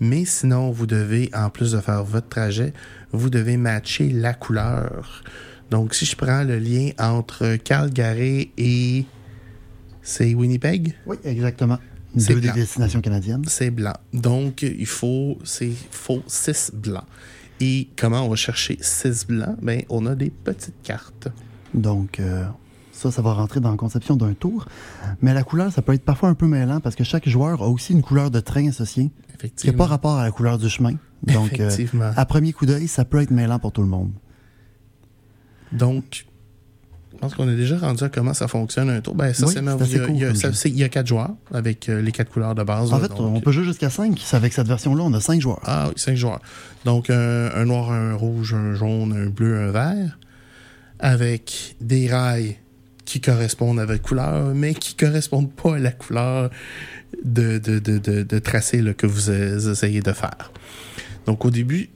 Mais 0.00 0.24
sinon, 0.24 0.70
vous 0.70 0.86
devez, 0.86 1.30
en 1.34 1.48
plus 1.50 1.72
de 1.72 1.80
faire 1.80 2.04
votre 2.04 2.28
trajet, 2.28 2.72
vous 3.12 3.30
devez 3.30 3.56
matcher 3.56 4.08
la 4.10 4.34
couleur. 4.34 5.22
Donc, 5.70 5.94
si 5.94 6.04
je 6.04 6.16
prends 6.16 6.44
le 6.44 6.58
lien 6.58 6.90
entre 6.98 7.56
Calgary 7.56 8.50
et... 8.58 9.04
C'est 10.04 10.34
Winnipeg? 10.34 10.94
Oui, 11.06 11.16
exactement. 11.24 11.78
C'est 12.16 12.34
Deux 12.34 12.40
des 12.40 12.48
blanc. 12.48 12.54
destinations 12.54 13.00
canadiennes. 13.00 13.44
c'est 13.48 13.70
blanc. 13.70 13.94
Donc, 14.12 14.62
il 14.62 14.86
faut, 14.86 15.38
c'est 15.44 15.72
faut 15.90 16.22
6 16.26 16.72
blancs. 16.74 17.04
Et 17.60 17.88
comment 17.96 18.22
on 18.26 18.28
va 18.28 18.36
chercher 18.36 18.76
6 18.80 19.26
blancs? 19.26 19.56
Ben, 19.62 19.82
on 19.88 20.04
a 20.06 20.14
des 20.14 20.30
petites 20.30 20.82
cartes. 20.82 21.28
Donc, 21.74 22.20
euh, 22.20 22.44
ça, 22.92 23.10
ça 23.10 23.22
va 23.22 23.32
rentrer 23.32 23.60
dans 23.60 23.70
la 23.70 23.76
conception 23.76 24.16
d'un 24.16 24.34
tour. 24.34 24.66
Mais 25.22 25.32
la 25.32 25.42
couleur, 25.42 25.72
ça 25.72 25.80
peut 25.80 25.94
être 25.94 26.04
parfois 26.04 26.28
un 26.28 26.34
peu 26.34 26.46
mêlant 26.46 26.80
parce 26.80 26.94
que 26.96 27.04
chaque 27.04 27.28
joueur 27.28 27.62
a 27.62 27.68
aussi 27.68 27.92
une 27.94 28.02
couleur 28.02 28.30
de 28.30 28.40
train 28.40 28.68
associée 28.68 29.10
qui 29.56 29.66
n'a 29.68 29.72
pas 29.72 29.86
rapport 29.86 30.18
à 30.18 30.24
la 30.24 30.30
couleur 30.30 30.58
du 30.58 30.68
chemin. 30.68 30.94
Donc, 31.22 31.58
euh, 31.60 31.68
Effectivement. 31.68 32.10
à 32.16 32.26
premier 32.26 32.52
coup 32.52 32.66
d'œil, 32.66 32.88
ça 32.88 33.04
peut 33.04 33.20
être 33.22 33.30
mêlant 33.30 33.58
pour 33.58 33.72
tout 33.72 33.82
le 33.82 33.88
monde. 33.88 34.12
Donc, 35.72 36.26
pense 37.22 37.34
qu'on 37.36 37.48
est 37.48 37.56
déjà 37.56 37.78
rendu 37.78 38.02
à 38.04 38.08
comment 38.08 38.34
ça 38.34 38.48
fonctionne 38.48 38.90
un 38.90 39.00
tour. 39.00 39.14
Ben, 39.14 39.32
ça, 39.32 39.46
Oui, 39.46 39.52
c'est 39.54 39.60
il, 39.60 40.54
c'est- 40.56 40.68
il 40.70 40.76
y 40.78 40.84
a 40.84 40.88
quatre 40.88 41.06
joueurs 41.06 41.30
avec 41.54 41.88
euh, 41.88 42.02
les 42.02 42.12
quatre 42.12 42.30
couleurs 42.30 42.54
de 42.54 42.62
base. 42.64 42.92
En 42.92 42.98
fait, 42.98 43.08
donc- 43.08 43.20
on 43.20 43.40
peut 43.40 43.52
jouer 43.52 43.64
jusqu'à 43.64 43.90
5. 43.90 44.20
Avec 44.32 44.52
cette 44.52 44.66
version-là, 44.66 45.02
on 45.04 45.12
a 45.14 45.20
5 45.20 45.40
joueurs. 45.40 45.60
Ah 45.64 45.86
oui, 45.88 45.94
cinq 45.96 46.16
joueurs. 46.16 46.40
Donc, 46.84 47.10
un, 47.10 47.50
un 47.54 47.64
noir, 47.64 47.90
un 47.92 48.14
rouge, 48.14 48.54
un 48.54 48.74
jaune, 48.74 49.12
un 49.16 49.30
bleu, 49.30 49.56
un 49.56 49.70
vert, 49.70 50.18
avec 50.98 51.76
des 51.80 52.08
rails 52.08 52.56
qui 53.04 53.20
correspondent 53.20 53.80
à 53.80 53.86
votre 53.86 54.02
couleur, 54.02 54.54
mais 54.54 54.74
qui 54.74 54.94
correspondent 54.94 55.52
pas 55.52 55.76
à 55.76 55.78
la 55.78 55.92
couleur 55.92 56.50
de, 57.24 57.58
de, 57.58 57.78
de, 57.78 57.98
de, 57.98 58.22
de 58.22 58.38
tracé 58.38 58.80
là, 58.80 58.94
que 58.94 59.06
vous 59.06 59.30
euh, 59.30 59.70
essayez 59.72 60.00
de 60.00 60.12
faire. 60.12 60.52
Donc, 61.26 61.44
au 61.44 61.50
début, 61.50 61.90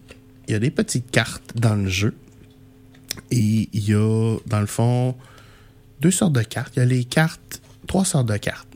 il 0.48 0.52
y 0.52 0.54
a 0.54 0.58
des 0.58 0.70
petites 0.70 1.10
cartes 1.10 1.52
dans 1.56 1.74
le 1.74 1.88
jeu. 1.88 2.14
Et 3.30 3.68
il 3.73 3.88
y 3.88 3.94
a, 3.94 4.37
dans 4.46 4.61
le 4.61 4.66
fond, 4.66 5.14
deux 6.00 6.11
sortes 6.11 6.32
de 6.32 6.42
cartes. 6.42 6.73
Il 6.76 6.80
y 6.80 6.82
a 6.82 6.87
les 6.87 7.04
cartes, 7.04 7.61
trois 7.87 8.04
sortes 8.04 8.28
de 8.28 8.37
cartes. 8.37 8.68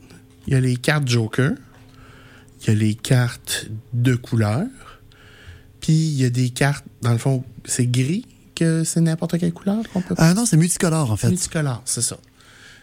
Il 0.47 0.53
y 0.53 0.55
a 0.55 0.59
les 0.59 0.75
cartes 0.75 1.07
Joker, 1.07 1.51
il 2.61 2.67
y 2.67 2.71
a 2.71 2.75
les 2.75 2.95
cartes 2.95 3.67
de 3.93 4.15
couleur, 4.15 4.65
puis 5.79 5.93
il 5.93 6.21
y 6.21 6.25
a 6.25 6.29
des 6.29 6.49
cartes, 6.49 6.85
dans 7.01 7.11
le 7.11 7.17
fond, 7.17 7.43
c'est 7.65 7.87
gris, 7.87 8.25
que 8.55 8.83
c'est 8.83 9.01
n'importe 9.01 9.39
quelle 9.39 9.53
couleur 9.53 9.83
qu'on 9.91 10.01
peut 10.01 10.15
Ah 10.17 10.33
non, 10.33 10.45
c'est 10.45 10.57
multicolore, 10.57 11.11
en 11.11 11.17
fait. 11.17 11.29
Multicolore, 11.29 11.81
c'est 11.85 12.01
ça. 12.01 12.17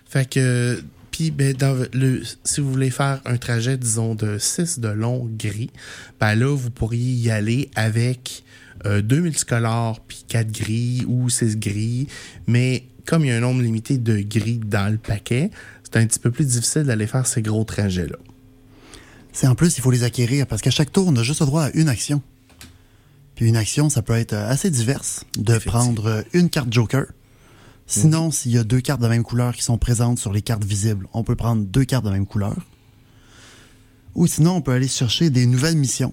Fait 0.06 0.28
que, 0.28 0.82
puis 1.10 1.30
ben, 1.30 1.54
dans 1.54 1.84
le, 1.92 2.22
si 2.44 2.60
vous 2.60 2.70
voulez 2.70 2.90
faire 2.90 3.20
un 3.24 3.36
trajet, 3.36 3.76
disons, 3.76 4.14
de 4.14 4.38
6 4.38 4.78
de 4.80 4.88
long 4.88 5.28
gris, 5.38 5.70
ben 6.18 6.34
là, 6.34 6.54
vous 6.56 6.70
pourriez 6.70 7.12
y 7.12 7.30
aller 7.30 7.70
avec 7.74 8.44
euh, 8.86 9.02
deux 9.02 9.20
multicolores, 9.20 10.00
puis 10.00 10.24
quatre 10.26 10.50
gris 10.52 11.04
ou 11.06 11.28
six 11.28 11.56
gris. 11.56 12.08
Mais 12.46 12.84
comme 13.04 13.24
il 13.24 13.28
y 13.28 13.30
a 13.30 13.36
un 13.36 13.40
nombre 13.40 13.62
limité 13.62 13.98
de 13.98 14.18
gris 14.18 14.60
dans 14.64 14.90
le 14.90 14.98
paquet, 14.98 15.50
c'est 15.84 15.98
un 15.98 16.06
petit 16.06 16.18
peu 16.18 16.30
plus 16.30 16.44
difficile 16.44 16.84
d'aller 16.84 17.06
faire 17.06 17.26
ces 17.26 17.42
gros 17.42 17.64
trajets-là. 17.64 18.16
C'est 19.32 19.46
en 19.46 19.54
plus, 19.54 19.78
il 19.78 19.80
faut 19.80 19.90
les 19.90 20.04
acquérir 20.04 20.46
parce 20.46 20.62
qu'à 20.62 20.70
chaque 20.70 20.92
tour, 20.92 21.06
on 21.08 21.16
a 21.16 21.22
juste 21.22 21.40
le 21.40 21.46
droit 21.46 21.64
à 21.64 21.70
une 21.74 21.88
action. 21.88 22.22
Puis 23.34 23.46
une 23.46 23.56
action, 23.56 23.88
ça 23.88 24.02
peut 24.02 24.14
être 24.14 24.34
assez 24.34 24.70
diverse. 24.70 25.24
De 25.38 25.58
prendre 25.58 26.24
une 26.32 26.50
carte 26.50 26.72
Joker. 26.72 27.06
Sinon, 27.86 28.30
s'il 28.30 28.52
y 28.52 28.58
a 28.58 28.64
deux 28.64 28.80
cartes 28.80 29.00
de 29.00 29.08
même 29.08 29.22
couleur 29.22 29.54
qui 29.54 29.62
sont 29.62 29.78
présentes 29.78 30.18
sur 30.18 30.32
les 30.32 30.42
cartes 30.42 30.64
visibles, 30.64 31.06
on 31.14 31.24
peut 31.24 31.36
prendre 31.36 31.64
deux 31.64 31.84
cartes 31.84 32.04
de 32.04 32.10
même 32.10 32.26
couleur. 32.26 32.56
Ou 34.14 34.26
sinon, 34.26 34.56
on 34.56 34.60
peut 34.60 34.72
aller 34.72 34.88
chercher 34.88 35.30
des 35.30 35.46
nouvelles 35.46 35.76
missions. 35.76 36.12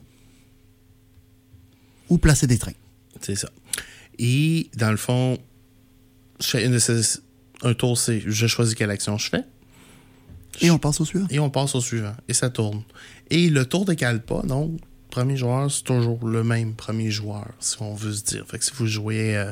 Ou 2.10 2.18
placer 2.18 2.48
des 2.48 2.58
trains. 2.58 2.74
C'est 3.22 3.36
ça. 3.36 3.50
Et 4.20 4.70
dans 4.78 4.92
le 4.92 4.98
fond, 4.98 5.38
de 6.40 7.02
un 7.64 7.74
tour, 7.74 7.98
c'est 7.98 8.22
je 8.26 8.48
choisis 8.48 8.76
quelle 8.76 8.92
action 8.92 9.18
je 9.18 9.30
fais. 9.30 9.44
Et 10.62 10.70
on 10.72 10.78
passe 10.78 11.02
au 11.02 11.06
suivant. 11.06 11.28
Et 11.30 11.40
on 11.40 11.50
passe 11.50 11.76
au 11.76 11.82
suivant. 11.82 12.16
Et 12.28 12.34
ça 12.34 12.50
tourne. 12.50 12.84
Et 13.30 13.50
le 13.50 13.66
tour 13.66 13.86
décale 13.86 14.22
pas, 14.24 14.42
donc 14.44 14.80
premier 15.10 15.36
joueur, 15.38 15.70
c'est 15.72 15.84
toujours 15.84 16.26
le 16.28 16.44
même 16.44 16.74
premier 16.76 17.12
joueur, 17.12 17.48
si 17.60 17.78
on 17.82 17.94
veut 17.94 18.14
se 18.14 18.24
dire. 18.24 18.46
Fait 18.48 18.60
que 18.60 18.66
si 18.66 18.72
vous 18.76 18.86
jouez 18.88 19.36
euh, 19.36 19.52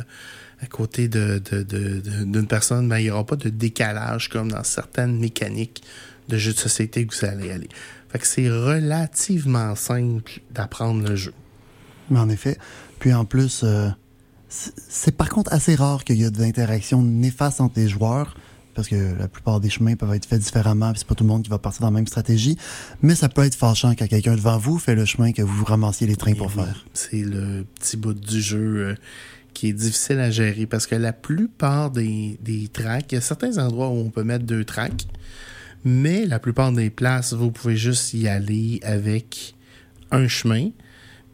à 0.61 0.65
côté 0.67 1.07
de, 1.07 1.41
de- 1.51 1.63
de- 1.63 1.99
de- 1.99 2.23
d'une 2.25 2.47
personne, 2.47 2.87
ben, 2.87 2.99
il 2.99 3.03
n'y 3.05 3.09
aura 3.09 3.25
pas 3.25 3.35
de 3.37 3.49
décalage 3.49 4.29
comme 4.29 4.51
dans 4.51 4.63
certaines 4.63 5.17
mécaniques 5.19 5.81
de 6.29 6.37
jeux 6.37 6.53
de 6.53 6.57
société 6.59 7.05
que 7.05 7.15
vous 7.15 7.25
allez 7.25 7.51
aller. 7.51 7.69
Fait 8.09 8.19
que 8.19 8.27
c'est 8.27 8.49
relativement 8.49 9.75
simple 9.75 10.39
d'apprendre 10.51 11.07
le 11.09 11.15
jeu. 11.15 11.33
Mais 12.13 12.19
en 12.19 12.29
effet. 12.29 12.57
Puis 12.99 13.13
en 13.13 13.25
plus, 13.25 13.61
euh, 13.63 13.89
c'est 14.47 15.17
par 15.17 15.29
contre 15.29 15.51
assez 15.51 15.73
rare 15.73 16.03
qu'il 16.03 16.17
y 16.17 16.23
ait 16.23 16.31
des 16.31 16.43
interactions 16.43 17.01
néfastes 17.01 17.59
entre 17.59 17.79
les 17.79 17.89
joueurs. 17.89 18.35
Parce 18.75 18.87
que 18.87 19.15
la 19.19 19.27
plupart 19.27 19.59
des 19.59 19.69
chemins 19.69 19.95
peuvent 19.95 20.13
être 20.13 20.25
faits 20.25 20.41
différemment, 20.41 20.91
puis 20.91 20.99
c'est 20.99 21.07
pas 21.07 21.13
tout 21.13 21.23
le 21.23 21.27
monde 21.27 21.43
qui 21.43 21.49
va 21.49 21.59
partir 21.59 21.81
dans 21.81 21.87
la 21.87 21.91
même 21.91 22.07
stratégie. 22.07 22.57
Mais 23.03 23.13
ça 23.13 23.29
peut 23.29 23.43
être 23.43 23.53
fâchant 23.53 23.93
quand 23.93 24.07
quelqu'un 24.07 24.35
devant 24.35 24.57
vous 24.57 24.79
fait 24.79 24.95
le 24.95 25.05
chemin 25.05 25.31
que 25.31 25.43
vous 25.43 25.63
ramassiez 25.63 26.07
les 26.07 26.15
trains 26.15 26.33
pour 26.33 26.51
Et 26.51 26.57
oui, 26.57 26.65
faire. 26.65 26.85
C'est 26.93 27.21
le 27.21 27.65
petit 27.75 27.97
bout 27.97 28.15
du 28.15 28.41
jeu 28.41 28.77
euh, 28.77 28.95
qui 29.53 29.69
est 29.69 29.73
difficile 29.73 30.19
à 30.19 30.31
gérer 30.31 30.65
parce 30.65 30.87
que 30.87 30.95
la 30.95 31.13
plupart 31.13 31.91
des, 31.91 32.39
des 32.41 32.67
tracks, 32.67 33.11
il 33.11 33.15
y 33.15 33.17
a 33.19 33.21
certains 33.21 33.59
endroits 33.59 33.89
où 33.89 33.97
on 33.97 34.09
peut 34.09 34.23
mettre 34.23 34.45
deux 34.45 34.65
tracks, 34.65 35.05
mais 35.85 36.25
la 36.25 36.39
plupart 36.39 36.71
des 36.71 36.89
places, 36.89 37.33
vous 37.33 37.51
pouvez 37.51 37.77
juste 37.77 38.15
y 38.15 38.27
aller 38.27 38.79
avec 38.83 39.53
un 40.09 40.27
chemin. 40.27 40.69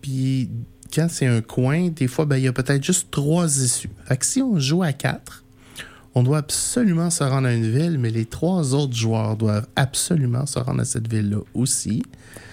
Puis 0.01 0.49
quand 0.93 1.07
c'est 1.09 1.27
un 1.27 1.41
coin, 1.41 1.89
des 1.89 2.07
fois, 2.07 2.25
ben, 2.25 2.37
il 2.37 2.43
y 2.43 2.47
a 2.47 2.53
peut-être 2.53 2.83
juste 2.83 3.09
trois 3.11 3.45
issues. 3.63 3.89
Fait 4.05 4.17
que 4.17 4.25
si 4.25 4.41
on 4.41 4.59
joue 4.59 4.83
à 4.83 4.93
quatre, 4.93 5.43
on 6.15 6.23
doit 6.23 6.39
absolument 6.39 7.09
se 7.09 7.23
rendre 7.23 7.47
à 7.47 7.53
une 7.53 7.69
ville, 7.69 7.97
mais 7.99 8.09
les 8.09 8.25
trois 8.25 8.73
autres 8.73 8.95
joueurs 8.95 9.37
doivent 9.37 9.67
absolument 9.75 10.45
se 10.45 10.59
rendre 10.59 10.81
à 10.81 10.85
cette 10.85 11.07
ville-là 11.11 11.39
aussi. 11.53 12.03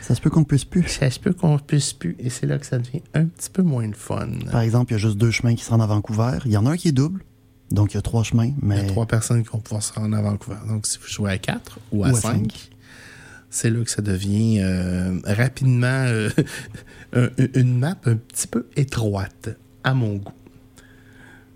Ça 0.03 0.15
se 0.15 0.21
peut 0.21 0.31
qu'on 0.31 0.41
ne 0.41 0.45
puisse 0.45 0.65
plus. 0.65 0.87
Ça 0.87 1.11
se 1.11 1.19
peut 1.19 1.33
qu'on 1.33 1.59
puisse 1.59 1.93
plus, 1.93 2.17
et 2.19 2.31
c'est 2.31 2.47
là 2.47 2.59
que 2.59 2.67
ça 2.67 2.79
devient 2.79 3.03
un 3.15 3.25
petit 3.25 3.51
peu 3.51 3.63
moins 3.63 3.89
de 3.89 3.97
fun. 3.97 4.29
Par 4.53 4.61
exemple, 4.61 4.93
il 4.93 4.95
y 4.95 4.97
a 4.97 4.99
juste 4.99 5.17
deux 5.17 5.31
chemins 5.31 5.55
qui 5.55 5.65
se 5.65 5.71
rendent 5.71 5.83
à 5.83 5.87
Vancouver. 5.87 6.39
Il 6.45 6.53
y 6.53 6.57
en 6.57 6.67
a 6.67 6.71
un 6.71 6.77
qui 6.77 6.89
est 6.89 6.93
double. 6.93 7.23
Donc, 7.71 7.93
il 7.93 7.97
y 7.97 7.99
a 7.99 8.03
trois 8.03 8.23
chemins, 8.23 8.45
Il 8.45 8.51
y 8.51 8.55
mais 8.63 8.81
a 8.81 8.85
trois 8.85 9.07
personnes 9.07 9.43
qui 9.43 9.49
vont 9.49 9.59
pouvoir 9.59 9.83
se 9.83 9.93
rendre 9.93 10.17
à 10.17 10.23
Vancouver. 10.23 10.59
Donc, 10.69 10.87
si 10.87 10.99
vous 10.99 11.09
jouez 11.09 11.33
à 11.33 11.39
4 11.39 11.81
ou 11.91 12.05
à 12.05 12.11
Ou 12.11 12.17
à 12.17 12.21
5, 12.21 12.33
cinq. 12.35 12.71
C'est 13.51 13.71
là 13.71 13.83
que 13.85 13.91
ça 13.91 14.03
devient 14.03 14.61
euh, 14.61 15.19
rapidement 15.25 15.87
euh, 16.09 16.31
un- 17.13 17.31
une 17.55 17.79
map 17.79 17.97
un 18.05 18.17
petit 18.17 18.47
peu 18.47 18.67
étroite, 18.77 19.51
à 19.85 19.95
mon 19.95 20.17
goût. 20.17 20.33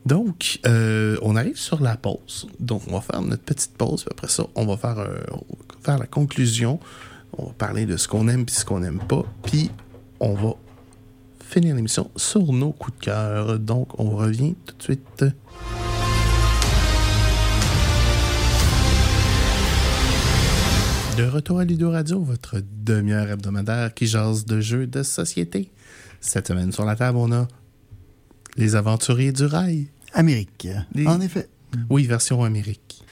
Donc, 0.06 0.60
euh, 0.66 1.18
on 1.22 1.36
arrive 1.36 1.58
sur 1.58 1.82
la 1.82 1.96
pause. 1.96 2.48
Donc, 2.58 2.82
on 2.88 2.92
va 2.92 3.00
faire 3.02 3.20
notre 3.20 3.42
petite 3.42 3.72
pause. 3.76 4.02
Puis 4.04 4.08
après 4.12 4.28
ça, 4.28 4.44
on 4.54 4.64
va 4.66 4.76
faire, 4.78 4.96
on 5.30 5.36
va 5.36 5.78
faire 5.82 5.98
la 5.98 6.06
conclusion. 6.06 6.80
On 7.36 7.46
va 7.46 7.52
parler 7.52 7.84
de 7.86 7.96
ce 7.98 8.08
qu'on 8.08 8.26
aime 8.28 8.42
et 8.48 8.50
ce 8.50 8.64
qu'on 8.64 8.80
n'aime 8.80 8.98
pas. 8.98 9.24
Puis, 9.42 9.70
on 10.18 10.34
va 10.34 10.54
finir 11.44 11.74
l'émission 11.76 12.10
sur 12.16 12.50
nos 12.52 12.72
coups 12.72 12.98
de 12.98 13.04
cœur. 13.04 13.58
Donc, 13.58 13.98
on 14.00 14.10
revient 14.16 14.54
tout 14.64 14.74
de 14.78 14.82
suite. 14.82 15.24
De 21.20 21.26
retour 21.26 21.58
à 21.58 21.66
Ludo 21.66 21.90
Radio, 21.90 22.22
votre 22.22 22.62
demi-heure 22.82 23.28
hebdomadaire 23.30 23.92
qui 23.92 24.06
jase 24.06 24.46
de 24.46 24.58
jeux 24.62 24.86
de 24.86 25.02
société. 25.02 25.70
Cette 26.22 26.48
semaine 26.48 26.72
sur 26.72 26.86
la 26.86 26.96
table, 26.96 27.18
on 27.18 27.30
a 27.30 27.46
Les 28.56 28.74
Aventuriers 28.74 29.30
du 29.30 29.44
Rail. 29.44 29.88
Amérique. 30.14 30.66
Les- 30.94 31.06
En 31.06 31.20
effet. 31.20 31.50
Oui, 31.90 32.06
version 32.06 32.42
Amérique. 32.42 33.02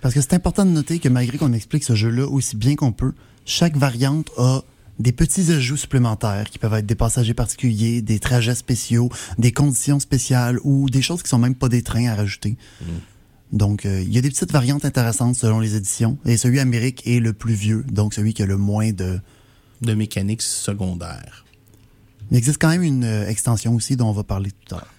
Parce 0.00 0.12
que 0.12 0.20
c'est 0.20 0.34
important 0.34 0.64
de 0.64 0.70
noter 0.70 0.98
que 0.98 1.08
malgré 1.08 1.38
qu'on 1.38 1.52
explique 1.52 1.84
ce 1.84 1.94
jeu-là 1.94 2.26
aussi 2.26 2.56
bien 2.56 2.74
qu'on 2.74 2.90
peut, 2.90 3.12
chaque 3.44 3.76
variante 3.76 4.32
a 4.38 4.62
des 4.98 5.12
petits 5.12 5.52
ajouts 5.52 5.76
supplémentaires 5.76 6.50
qui 6.50 6.58
peuvent 6.58 6.74
être 6.74 6.86
des 6.86 6.96
passagers 6.96 7.32
particuliers, 7.32 8.02
des 8.02 8.18
trajets 8.18 8.56
spéciaux, 8.56 9.08
des 9.38 9.52
conditions 9.52 10.00
spéciales 10.00 10.58
ou 10.64 10.90
des 10.90 11.00
choses 11.00 11.22
qui 11.22 11.28
sont 11.28 11.38
même 11.38 11.54
pas 11.54 11.68
des 11.68 11.82
trains 11.82 12.08
à 12.08 12.16
rajouter. 12.16 12.56
Donc, 13.52 13.84
euh, 13.84 14.00
il 14.00 14.12
y 14.12 14.18
a 14.18 14.22
des 14.22 14.30
petites 14.30 14.50
variantes 14.50 14.84
intéressantes 14.84 15.36
selon 15.36 15.60
les 15.60 15.76
éditions. 15.76 16.18
Et 16.24 16.36
celui 16.36 16.58
Amérique 16.58 17.06
est 17.06 17.20
le 17.20 17.32
plus 17.34 17.54
vieux, 17.54 17.84
donc 17.90 18.14
celui 18.14 18.32
qui 18.34 18.42
a 18.42 18.46
le 18.46 18.56
moins 18.56 18.92
de... 18.92 19.20
De 19.82 19.94
mécanique 19.94 20.42
secondaire. 20.42 21.44
Il 22.30 22.36
existe 22.36 22.58
quand 22.60 22.68
même 22.68 22.84
une 22.84 23.02
euh, 23.02 23.26
extension 23.26 23.74
aussi 23.74 23.96
dont 23.96 24.10
on 24.10 24.12
va 24.12 24.22
parler 24.22 24.52
tout 24.52 24.76
à 24.76 24.78
l'heure. 24.78 24.94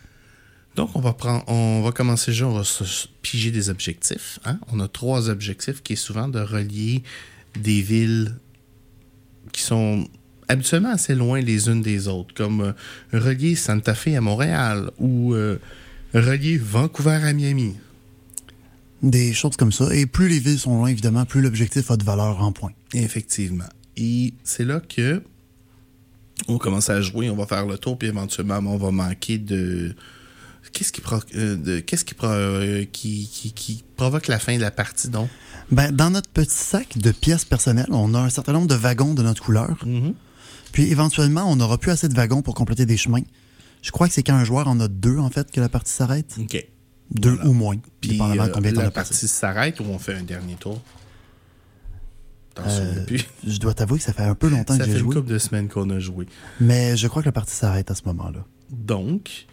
Donc, 0.75 0.89
on 0.95 0.99
va, 0.99 1.13
prendre, 1.13 1.41
on 1.47 1.81
va 1.81 1.93
commencer 1.93 2.31
le 2.31 2.35
jeu, 2.35 2.45
on 2.45 2.53
va 2.53 2.65
se 2.65 3.07
piger 3.21 3.49
des 3.49 3.69
objectifs. 3.69 4.39
hein. 4.43 4.59
On 4.73 4.81
a 4.81 4.89
trois 4.89 5.29
objectifs 5.29 5.81
qui 5.83 5.93
est 5.93 5.95
souvent 5.95 6.27
de 6.27 6.41
relier 6.41 7.01
des 7.57 7.81
villes 7.81 8.35
qui 9.53 9.61
sont 9.61 10.05
habituellement 10.49 10.91
assez 10.91 11.15
loin 11.15 11.39
les 11.39 11.69
unes 11.69 11.81
des 11.81 12.09
autres, 12.09 12.33
comme 12.33 12.59
euh, 12.59 12.73
relier 13.17 13.55
Santa 13.55 13.95
Fe 13.95 14.17
à 14.17 14.21
Montréal 14.21 14.91
ou 14.99 15.33
relier 16.13 16.57
Vancouver 16.57 17.21
à 17.23 17.31
Miami. 17.31 17.75
Des 19.03 19.33
choses 19.33 19.57
comme 19.57 19.71
ça. 19.71 19.93
Et 19.93 20.05
plus 20.05 20.29
les 20.29 20.39
villes 20.39 20.57
sont 20.59 20.75
loin, 20.77 20.87
évidemment, 20.87 21.25
plus 21.25 21.41
l'objectif 21.41 21.91
a 21.91 21.97
de 21.97 22.03
valeur 22.03 22.41
en 22.41 22.51
points. 22.51 22.71
Effectivement. 22.93 23.65
Et 23.97 24.33
c'est 24.43 24.65
là 24.65 24.79
que 24.79 25.21
on 26.47 26.57
commence 26.57 26.89
à 26.89 26.99
jouer, 27.01 27.29
on 27.29 27.35
va 27.35 27.45
faire 27.45 27.65
le 27.65 27.77
tour, 27.77 27.97
puis 27.97 28.07
éventuellement, 28.07 28.57
on 28.65 28.77
va 28.77 28.91
manquer 28.91 29.37
de. 29.37 29.95
Qu'est-ce 30.71 30.91
qui, 30.93 31.01
pro- 31.01 31.19
de- 31.33 31.79
qu'est-ce 31.81 32.05
qui, 32.05 32.13
pro- 32.15 32.27
qui, 32.91 33.27
qui- 33.31 33.51
qui 33.53 33.83
provoque 33.97 34.27
la 34.27 34.39
fin 34.39 34.55
de 34.55 34.61
la 34.61 34.71
partie, 34.71 35.09
donc? 35.09 35.29
Ben, 35.71 35.91
dans 35.91 36.09
notre 36.09 36.29
petit 36.29 36.55
sac 36.55 36.97
de 36.97 37.11
pièces 37.11 37.45
personnelles, 37.45 37.87
on 37.91 38.13
a 38.13 38.19
un 38.19 38.29
certain 38.29 38.53
nombre 38.53 38.67
de 38.67 38.75
wagons 38.75 39.13
de 39.13 39.21
notre 39.21 39.43
couleur. 39.43 39.77
Puis 40.71 40.83
éventuellement, 40.89 41.43
on 41.51 41.55
n'aura 41.57 41.77
plus 41.77 41.91
assez 41.91 42.07
de 42.09 42.15
wagons 42.15 42.41
pour 42.41 42.55
compléter 42.55 42.85
des 42.85 42.97
chemins. 42.97 43.21
Je 43.81 43.91
crois 43.91 44.07
que 44.07 44.13
c'est 44.13 44.23
quand 44.23 44.33
un 44.33 44.45
joueur 44.45 44.67
en 44.67 44.79
a 44.79 44.87
deux, 44.87 45.17
en 45.19 45.29
fait, 45.29 45.51
que 45.51 45.59
la 45.59 45.69
partie 45.69 45.91
s'arrête. 45.91 46.35
OK. 46.39 46.65
Deux 47.11 47.31
Voilà. 47.35 47.49
ou 47.49 47.53
moins, 47.53 47.75
Puis 48.01 48.11
dépendamment 48.11 48.43
de 48.45 48.49
euh, 48.49 48.53
combien 48.53 48.71
de 48.71 48.75
temps 48.77 48.81
la 48.83 48.91
partie 48.91 49.27
s'arrête 49.27 49.79
ou 49.79 49.83
on 49.83 49.99
fait 49.99 50.15
un 50.15 50.23
dernier 50.23 50.55
tour? 50.55 50.81
Euh? 52.59 53.05
Je 53.47 53.57
dois 53.59 53.73
t'avouer 53.73 53.97
que 53.97 54.03
ça 54.03 54.13
fait 54.13 54.23
un 54.23 54.35
peu 54.35 54.47
longtemps 54.49 54.73
Ça 54.73 54.79
que 54.79 54.85
fait 54.85 54.91
j'ai 54.91 54.97
une 54.99 55.03
joué, 55.05 55.15
couple 55.15 55.29
de 55.31 55.37
semaines 55.39 55.67
qu'on 55.69 55.89
a 55.89 55.99
joué. 55.99 56.27
mais 56.59 56.95
je 56.97 57.07
crois 57.07 57.21
que 57.21 57.27
la 57.27 57.31
partie 57.31 57.55
s'arrête 57.55 57.89
à 57.91 57.95
ce 57.95 58.03
moment-là. 58.05 58.45
Donc, 58.69 59.47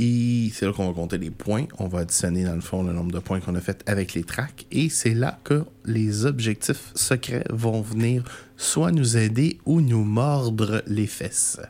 et 0.00 0.50
c'est 0.52 0.66
là 0.66 0.72
qu'on 0.72 0.86
va 0.88 0.92
compter 0.92 1.18
les 1.18 1.30
points. 1.30 1.66
On 1.78 1.86
va 1.86 2.00
additionner, 2.00 2.44
dans 2.44 2.54
le 2.56 2.60
fond, 2.60 2.82
le 2.82 2.92
nombre 2.92 3.12
de 3.12 3.18
points 3.20 3.38
qu'on 3.40 3.54
a 3.54 3.60
fait 3.60 3.82
avec 3.86 4.14
les 4.14 4.24
tracks. 4.24 4.66
Et 4.72 4.88
c'est 4.88 5.14
là 5.14 5.38
que 5.44 5.64
les 5.84 6.26
objectifs 6.26 6.90
secrets 6.96 7.44
vont 7.50 7.80
venir 7.80 8.24
soit 8.56 8.90
nous 8.90 9.16
aider 9.16 9.58
ou 9.64 9.80
nous 9.80 10.02
mordre 10.04 10.82
les 10.88 11.06
fesses. 11.06 11.60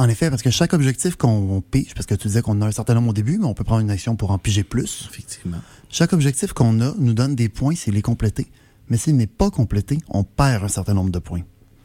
En 0.00 0.08
effet, 0.08 0.30
parce 0.30 0.40
que 0.40 0.48
chaque 0.48 0.72
objectif 0.72 1.16
qu'on 1.16 1.60
pige, 1.60 1.92
parce 1.92 2.06
que 2.06 2.14
tu 2.14 2.26
disais 2.26 2.40
qu'on 2.40 2.62
a 2.62 2.66
un 2.66 2.72
certain 2.72 2.94
nombre 2.94 3.10
au 3.10 3.12
début, 3.12 3.36
mais 3.36 3.44
on 3.44 3.52
peut 3.52 3.64
prendre 3.64 3.82
une 3.82 3.90
action 3.90 4.16
pour 4.16 4.30
en 4.30 4.38
piger 4.38 4.64
plus. 4.64 5.06
Effectivement. 5.10 5.58
Chaque 5.90 6.14
objectif 6.14 6.54
qu'on 6.54 6.80
a 6.80 6.94
nous 6.96 7.12
donne 7.12 7.34
des 7.34 7.50
points 7.50 7.74
s'il 7.74 7.98
est 7.98 8.02
complété. 8.02 8.46
Mais 8.88 8.96
s'il 8.96 9.14
n'est 9.18 9.26
pas 9.26 9.50
complété, 9.50 9.98
on 10.08 10.24
perd 10.24 10.64
un 10.64 10.68
certain 10.68 10.94
nombre 10.94 11.10
de 11.10 11.18
points. 11.18 11.42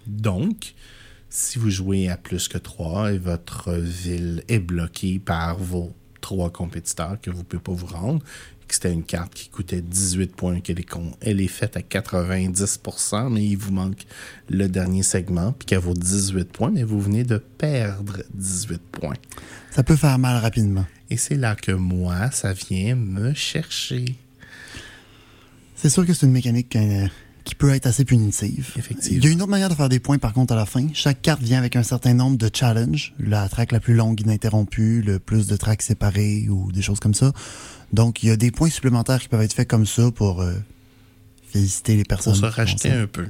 Donc, 0.08 0.76
si 1.30 1.60
vous 1.60 1.70
jouez 1.70 2.08
à 2.08 2.16
plus 2.16 2.48
que 2.48 2.58
3 2.58 3.12
et 3.12 3.18
votre 3.18 3.74
ville 3.74 4.46
est 4.48 4.60
bloquée 4.60 5.20
par 5.20 5.58
vos 5.58 5.92
trois 6.22 6.50
compétiteurs 6.50 7.20
que 7.22 7.30
vous 7.30 7.40
ne 7.40 7.44
pouvez 7.44 7.62
pas 7.62 7.74
vous 7.74 7.86
rendre, 7.86 8.24
que 8.68 8.74
c'était 8.74 8.92
une 8.94 9.04
carte 9.04 9.34
qui 9.34 9.50
coûtait 9.50 9.82
18 9.82 10.36
points, 10.36 10.60
qu'elle 10.60 10.80
est, 10.80 10.90
con- 10.90 11.12
elle 11.22 11.40
est 11.42 11.48
faite 11.48 11.78
à 11.78 11.82
90%, 11.82 13.30
mais 13.32 13.46
il 13.46 13.56
vous 13.58 13.72
manque 13.72 14.06
le 14.50 14.68
dernier 14.68 15.04
segment, 15.04 15.52
puis 15.54 15.66
qu'elle 15.68 15.80
vaut 15.80 15.94
18 15.94 16.52
points, 16.52 16.72
mais 16.72 16.84
vous 16.84 17.00
venez 17.00 17.24
de 17.24 17.38
perdre 17.38 18.24
18 18.34 18.82
points. 18.92 19.16
Ça 19.72 19.84
peut 19.84 19.96
faire 19.96 20.18
mal 20.18 20.38
rapidement. 20.42 20.86
Et 21.10 21.18
c'est 21.18 21.36
là 21.36 21.56
que 21.56 21.72
moi, 21.72 22.32
ça 22.32 22.54
vient 22.54 22.96
me 22.96 23.34
chercher. 23.34 24.16
C'est 25.76 25.90
sûr 25.90 26.06
que 26.06 26.14
c'est 26.14 26.26
une 26.26 26.32
mécanique 26.32 26.76
euh, 26.76 27.08
qui 27.44 27.54
peut 27.54 27.70
être 27.70 27.86
assez 27.86 28.06
punitive. 28.06 28.72
Effectivement. 28.78 29.18
Il 29.20 29.24
y 29.24 29.28
a 29.28 29.32
une 29.32 29.42
autre 29.42 29.52
manière 29.52 29.70
de 29.70 29.76
faire 29.76 29.90
des 29.90 30.00
points, 30.00 30.18
par 30.18 30.34
contre, 30.34 30.54
à 30.54 30.56
la 30.56 30.66
fin. 30.66 30.88
Chaque 30.94 31.22
carte 31.22 31.42
vient 31.44 31.60
avec 31.60 31.76
un 31.76 31.84
certain 31.84 32.14
nombre 32.14 32.38
de 32.38 32.50
challenges. 32.52 33.14
La 33.20 33.48
track 33.50 33.72
la 33.72 33.80
plus 33.80 33.94
longue 33.94 34.20
ininterrompue, 34.22 35.02
le 35.04 35.20
plus 35.20 35.46
de 35.48 35.56
tracks 35.58 35.82
séparés 35.84 36.48
ou 36.50 36.72
des 36.72 36.82
choses 36.82 37.00
comme 37.00 37.14
ça. 37.14 37.34
Donc, 37.94 38.24
il 38.24 38.30
y 38.30 38.32
a 38.32 38.36
des 38.36 38.52
points 38.52 38.70
supplémentaires 38.70 39.20
qui 39.22 39.28
peuvent 39.28 39.42
être 39.42 39.54
faits 39.54 39.68
comme 39.70 39.86
ça 39.86 40.10
pour 40.12 40.42
euh, 40.42 40.54
féliciter 41.48 41.96
les 41.96 42.04
personnes. 42.04 42.34
Pour 42.40 42.50
se 42.52 42.56
racheter 42.56 42.90
un 42.92 43.08
peu. 43.08 43.28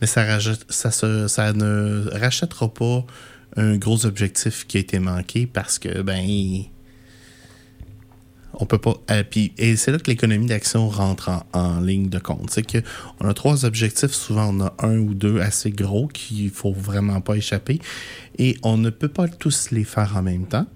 Mais 0.00 0.06
ça, 0.06 0.24
rajoute- 0.24 0.66
ça, 0.70 0.90
se- 0.90 1.28
ça 1.28 1.52
ne 1.52 2.08
rachètera 2.12 2.72
pas 2.72 3.04
un 3.56 3.76
gros 3.76 4.06
objectif 4.06 4.66
qui 4.66 4.76
a 4.76 4.80
été 4.80 4.98
manqué 4.98 5.46
parce 5.46 5.78
que, 5.78 6.02
ben, 6.02 6.24
on 8.56 8.66
peut 8.66 8.78
pas. 8.78 8.94
euh, 9.10 9.22
et 9.58 9.76
c'est 9.76 9.90
là 9.90 9.98
que 9.98 10.08
l'économie 10.10 10.46
d'action 10.46 10.88
rentre 10.88 11.28
en, 11.28 11.44
en 11.52 11.80
ligne 11.80 12.08
de 12.08 12.18
compte. 12.18 12.50
C'est 12.50 12.62
que 12.62 12.78
on 13.20 13.28
a 13.28 13.34
trois 13.34 13.64
objectifs, 13.64 14.12
souvent 14.12 14.54
on 14.54 14.60
a 14.60 14.74
un 14.78 14.98
ou 14.98 15.14
deux 15.14 15.40
assez 15.40 15.70
gros 15.72 16.06
qu'il 16.06 16.50
faut 16.50 16.72
vraiment 16.72 17.20
pas 17.20 17.34
échapper. 17.36 17.80
Et 18.38 18.56
on 18.62 18.76
ne 18.76 18.90
peut 18.90 19.08
pas 19.08 19.26
tous 19.26 19.70
les 19.72 19.82
faire 19.84 20.16
en 20.16 20.22
même 20.22 20.46
temps. 20.46 20.66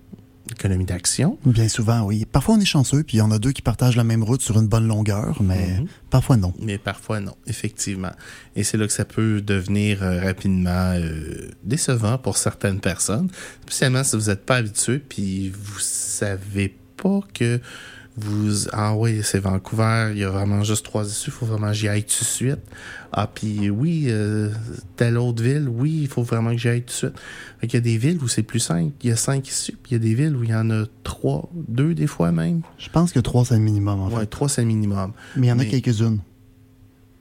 Économie 0.51 0.85
d'action. 0.85 1.39
Bien 1.45 1.69
souvent, 1.69 2.03
oui. 2.03 2.25
Parfois, 2.31 2.55
on 2.57 2.61
est 2.61 2.65
chanceux, 2.65 3.03
puis 3.03 3.17
il 3.17 3.21
y 3.21 3.23
en 3.23 3.31
a 3.31 3.39
deux 3.39 3.53
qui 3.53 3.63
partagent 3.63 3.97
la 3.97 4.05
même 4.05 4.23
route 4.23 4.43
sur 4.43 4.59
une 4.59 4.67
bonne 4.69 4.87
longueur, 4.89 5.41
mais 5.43 5.79
Mhm. 5.81 5.87
parfois 6.11 6.37
non. 6.37 6.53
Mais 6.61 6.79
parfois 6.79 7.21
non, 7.21 7.35
effectivement. 7.47 8.13
Et 8.57 8.65
c'est 8.65 8.77
là 8.77 8.87
que 8.87 8.93
ça 8.93 9.05
peut 9.05 9.41
devenir 9.41 10.03
euh, 10.03 10.21
rapidement 10.21 10.93
euh, 10.95 11.49
décevant 11.65 12.19
pour 12.19 12.37
certaines 12.37 12.81
personnes, 12.81 13.29
spécialement 13.63 14.05
si 14.05 14.17
vous 14.17 14.27
n'êtes 14.31 14.45
pas 14.47 14.57
habitué, 14.57 14.99
puis 14.99 15.51
vous 15.51 15.79
savez 15.79 16.75
pas 16.97 17.21
que 17.33 17.61
vous... 18.19 18.69
Ah 18.73 18.95
oui, 18.95 19.21
c'est 19.23 19.39
Vancouver, 19.39 20.11
il 20.13 20.19
y 20.19 20.25
a 20.25 20.31
vraiment 20.31 20.63
juste 20.65 20.85
trois 20.85 21.05
issues, 21.07 21.31
il 21.31 21.33
faut 21.33 21.47
vraiment 21.47 21.69
que 21.69 21.75
j'y 21.75 21.89
aille 21.89 22.05
tout 22.05 22.21
de 22.21 22.29
suite. 22.29 22.59
Ah, 23.13 23.31
puis 23.33 23.71
oui, 23.71 24.07
euh, 24.09 24.51
telle 24.97 25.17
autre 25.17 25.43
ville, 25.43 25.69
oui, 25.69 26.01
il 26.03 26.09
faut 26.09 26.23
vraiment 26.23 26.51
que 26.53 26.59
j'y 26.59 26.69
aille 26.69 26.81
tout 26.83 26.89
de 26.89 26.93
suite. 26.93 27.15
Fait 27.61 27.67
qu'il 27.67 27.77
y 27.79 27.83
a 27.83 27.85
des 27.85 27.97
villes 27.99 28.19
où 28.23 28.29
c'est 28.29 28.43
plus 28.43 28.61
simple, 28.61 28.93
il 29.03 29.11
y 29.11 29.13
a 29.13 29.17
cinq 29.17 29.49
issues, 29.49 29.73
puis 29.83 29.93
il 29.93 29.95
y 29.95 29.97
a 29.97 29.99
des 30.01 30.15
villes 30.15 30.37
où 30.37 30.45
il 30.45 30.51
y 30.51 30.55
en 30.55 30.71
a 30.71 30.85
trois, 31.05 31.51
deux 31.55 31.95
des 31.95 32.07
fois 32.07 32.33
même. 32.33 32.63
Je 32.79 32.89
pense 32.91 33.13
que 33.13 33.21
trois, 33.21 33.45
c'est 33.45 33.55
le 33.55 33.61
minimum, 33.61 34.01
en 34.01 34.09
Ouais, 34.11 34.21
fait. 34.21 34.27
trois, 34.27 34.49
c'est 34.49 34.61
le 34.63 34.67
minimum. 34.69 35.13
Mais 35.37 35.47
il 35.47 35.51
y 35.51 35.53
en 35.53 35.59
a 35.59 35.65
Mais- 35.65 35.69
quelques-unes. 35.69 36.21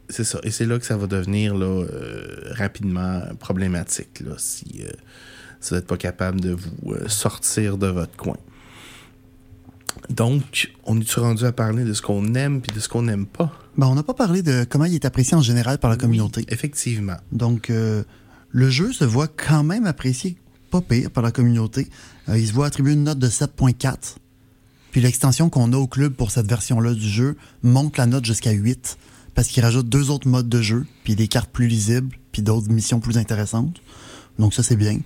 C'est 0.10 0.24
ça. 0.24 0.40
Et 0.44 0.52
c'est 0.52 0.66
là 0.66 0.80
que 0.80 0.86
ça 0.86 0.96
va 0.96 1.06
devenir 1.06 1.54
là, 1.54 1.66
euh, 1.66 2.26
rapidement 2.52 3.22
problématique 3.40 4.22
là, 4.22 4.36
si, 4.38 4.66
euh, 4.86 4.90
si 5.60 5.72
vous 5.72 5.76
n'êtes 5.76 5.88
pas 5.88 5.98
capable 5.98 6.40
de 6.40 6.52
vous 6.52 6.94
euh, 6.94 7.10
sortir 7.10 7.78
de 7.78 7.88
votre 7.88 8.16
coin. 8.16 8.38
Donc, 10.10 10.74
on 10.86 11.00
est-tu 11.00 11.20
rendu 11.20 11.46
à 11.46 11.52
parler 11.52 11.84
de 11.84 11.94
ce 11.94 12.02
qu'on 12.02 12.34
aime 12.36 12.62
et 12.68 12.74
de 12.74 12.80
ce 12.80 12.90
qu'on 12.90 13.04
n'aime 13.04 13.26
pas? 13.26 13.52
Ben, 13.78 13.88
on 13.88 13.96
n'a 13.96 14.04
pas 14.04 14.14
parlé 14.14 14.42
de 14.42 14.66
comment 14.70 14.86
il 14.86 14.96
est 14.96 15.06
apprécié 15.06 15.36
en 15.36 15.42
général 15.42 15.78
par 15.78 15.90
la 15.90 15.98
communauté. 15.98 16.46
Effectivement. 16.50 17.18
Donc, 17.32 17.70
euh, 17.70 18.04
le 18.50 18.70
jeu 18.70 18.94
se 18.94 19.06
voit 19.06 19.28
quand 19.28 19.64
même 19.64 19.86
apprécié 19.86 20.38
pas 20.70 20.82
pire 20.82 21.12
par 21.12 21.24
la 21.24 21.32
communauté. 21.32 21.88
Euh, 22.30 22.38
il 22.38 22.48
se 22.48 22.54
voit 22.54 22.66
attribuer 22.66 22.94
une 22.94 23.04
note 23.04 23.20
de 23.20 23.30
7.4. 23.30 24.18
Puis 24.92 25.02
l'extension 25.02 25.50
qu'on 25.50 25.74
a 25.74 25.78
au 25.78 25.88
club 25.88 26.14
pour 26.14 26.32
cette 26.32 26.48
version-là 26.48 26.94
du 26.94 27.08
jeu 27.08 27.38
monte 27.64 27.98
la 27.98 28.06
note 28.06 28.26
jusqu'à 28.26 28.52
8 28.52 28.98
parce 29.36 29.50
qu'il 29.50 29.64
rajoute 29.64 29.88
deux 29.88 30.10
autres 30.10 30.28
modes 30.28 30.50
de 30.50 30.62
jeu, 30.64 30.88
puis 31.04 31.16
des 31.16 31.28
cartes 31.28 31.52
plus 31.52 31.68
lisibles, 31.68 32.18
puis 32.32 32.42
d'autres 32.42 32.72
missions 32.72 33.00
plus 33.00 33.20
intéressantes. 33.20 33.82
Donc 34.40 34.56
ça, 34.56 34.64
c'est 34.64 34.76
bien. 34.76 34.98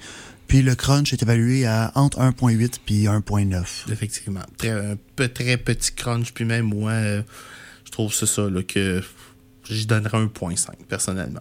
Puis 0.51 0.61
le 0.63 0.75
crunch 0.75 1.13
est 1.13 1.23
évalué 1.23 1.65
à 1.65 1.93
entre 1.95 2.19
1.8 2.19 2.79
puis 2.85 3.05
1.9. 3.05 3.89
Effectivement. 3.89 4.41
Très, 4.57 4.71
un 4.71 4.97
peu, 5.15 5.29
très 5.29 5.55
petit 5.55 5.93
crunch. 5.93 6.33
Puis 6.33 6.43
même 6.43 6.65
moi, 6.65 6.91
euh, 6.91 7.21
je 7.85 7.91
trouve 7.91 8.13
c'est 8.13 8.25
ça 8.25 8.49
là, 8.49 8.61
que 8.61 9.01
j'y 9.69 9.85
donnerais 9.85 10.17
1.5 10.25 10.71
personnellement. 10.89 11.39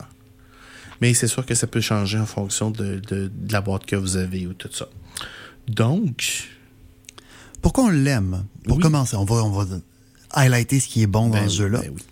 Mais 1.01 1.13
c'est 1.15 1.27
sûr 1.27 1.45
que 1.45 1.57
ça 1.57 1.67
peut 1.67 1.81
changer 1.81 2.19
en 2.19 2.27
fonction 2.27 2.71
de, 2.71 3.01
de- 3.09 3.33
de 3.35 3.53
la 3.53 3.61
boîte 3.61 3.85
que 3.85 3.97
vous 3.97 4.17
avez 4.17 4.47
ou 4.47 4.53
tout 4.53 4.71
ça. 4.73 4.87
Donc, 5.67 6.49
Pourquoi 7.63 7.85
on 7.85 7.91
l'aime? 7.91 8.45
Pour 8.65 8.77
Oui. 8.77 8.83
commencer, 8.83 9.17
on 9.17 9.25
va, 9.25 9.37
on 9.45 9.51
va 9.51 9.67
highlighter 10.31 10.79
ce 10.79 10.87
qui 10.89 11.03
est 11.03 11.07
bon 11.09 11.29
ben 11.31 11.43
dans 11.43 11.49
ce 11.49 11.53
oui, 11.53 11.59
jeu-là. 11.59 11.81
ben 11.81 11.91
oui. 11.95 12.03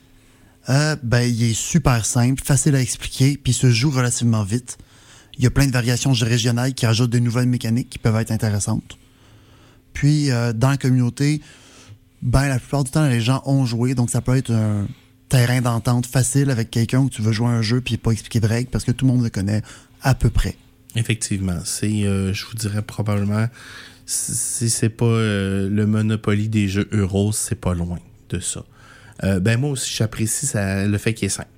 Euh, 0.71 0.97
ben, 1.03 1.21
il 1.23 1.43
est 1.45 1.55
super 1.55 2.05
simple, 2.05 2.43
facile 2.45 2.75
à 2.75 2.81
expliquer, 2.81 3.39
puis 3.43 3.53
se 3.53 3.71
joue 3.71 3.91
relativement 3.91 4.43
vite. 4.43 4.79
Il 5.39 5.45
y 5.45 5.47
a 5.47 5.51
plein 5.51 5.67
de 5.67 5.73
variations 5.73 6.13
régionales 6.13 6.75
qui 6.75 6.85
rajoutent 6.85 7.11
des 7.11 7.21
nouvelles 7.21 7.49
mécaniques 7.49 7.89
qui 7.91 7.99
peuvent 7.99 8.17
être 8.17 8.33
intéressantes. 8.33 8.99
Puis, 9.93 10.31
euh, 10.31 10.53
dans 10.53 10.71
la 10.71 10.77
communauté, 10.77 11.41
ben, 12.23 12.49
la 12.49 12.59
plupart 12.59 12.85
du 12.85 12.91
temps, 12.91 13.07
les 13.07 13.21
gens 13.21 13.43
ont 13.47 13.65
joué, 13.65 13.95
donc 13.95 14.11
ça 14.11 14.21
peut 14.21 14.37
être 14.37 14.53
un 14.53 14.89
terrain 15.29 15.61
d'entente 15.61 16.07
facile 16.07 16.51
avec 16.51 16.71
quelqu'un 16.71 17.01
où 17.01 17.11
tu 17.11 17.23
veux 17.23 17.33
jouer 17.33 17.49
un 17.49 17.63
jeu 17.63 17.81
puis 17.81 17.97
pas 17.99 18.13
expliquer 18.13 18.41
de 18.41 18.47
règles 18.47 18.71
parce 18.71 18.85
que 18.85 18.93
tout 18.93 19.07
le 19.07 19.13
monde 19.13 19.23
le 19.23 19.31
connaît 19.31 19.63
à 20.03 20.15
peu 20.15 20.31
près. 20.31 20.57
Effectivement, 20.97 21.59
c'est, 21.65 22.05
euh, 22.05 22.33
je 22.33 22.47
vous 22.47 22.55
dirais 22.55 22.83
probablement, 22.83 23.47
si 24.07 24.71
c'est 24.71 24.89
pas 24.89 25.05
euh, 25.05 25.69
le 25.69 25.87
Monopoly 25.87 26.49
des 26.49 26.67
jeux 26.67 26.89
euros, 26.93 27.31
c'est 27.33 27.61
pas 27.61 27.75
loin 27.75 27.99
de 28.31 28.41
ça. 28.41 28.65
Ben 29.41 29.59
moi 29.59 29.71
aussi, 29.71 29.93
j'apprécie 29.97 30.49
le 30.55 30.97
fait 30.97 31.13
qu'il 31.13 31.27
est 31.27 31.31
simple. 31.31 31.58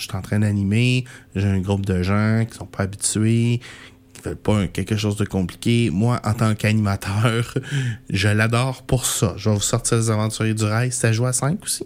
Je 0.00 0.08
suis 0.08 0.16
en 0.16 0.22
train 0.22 0.38
d'animer, 0.40 1.04
j'ai 1.34 1.46
un 1.46 1.60
groupe 1.60 1.86
de 1.86 2.02
gens 2.02 2.44
qui 2.50 2.56
sont 2.56 2.66
pas 2.66 2.82
habitués, 2.84 3.60
qui 4.14 4.22
veulent 4.24 4.36
pas 4.36 4.56
un- 4.58 4.66
quelque 4.66 4.96
chose 4.96 5.16
de 5.16 5.24
compliqué. 5.24 5.90
Moi, 5.92 6.20
en 6.24 6.34
tant 6.34 6.54
qu'animateur, 6.54 7.54
je 8.10 8.28
l'adore 8.28 8.82
pour 8.82 9.06
ça. 9.06 9.34
Je 9.36 9.48
vais 9.50 9.54
vous 9.56 9.60
sortir 9.62 9.98
les 9.98 10.10
aventuriers 10.10 10.54
du 10.54 10.64
rail. 10.64 10.90
Ça 10.92 11.12
joue 11.12 11.26
à 11.26 11.32
5 11.32 11.62
aussi? 11.62 11.84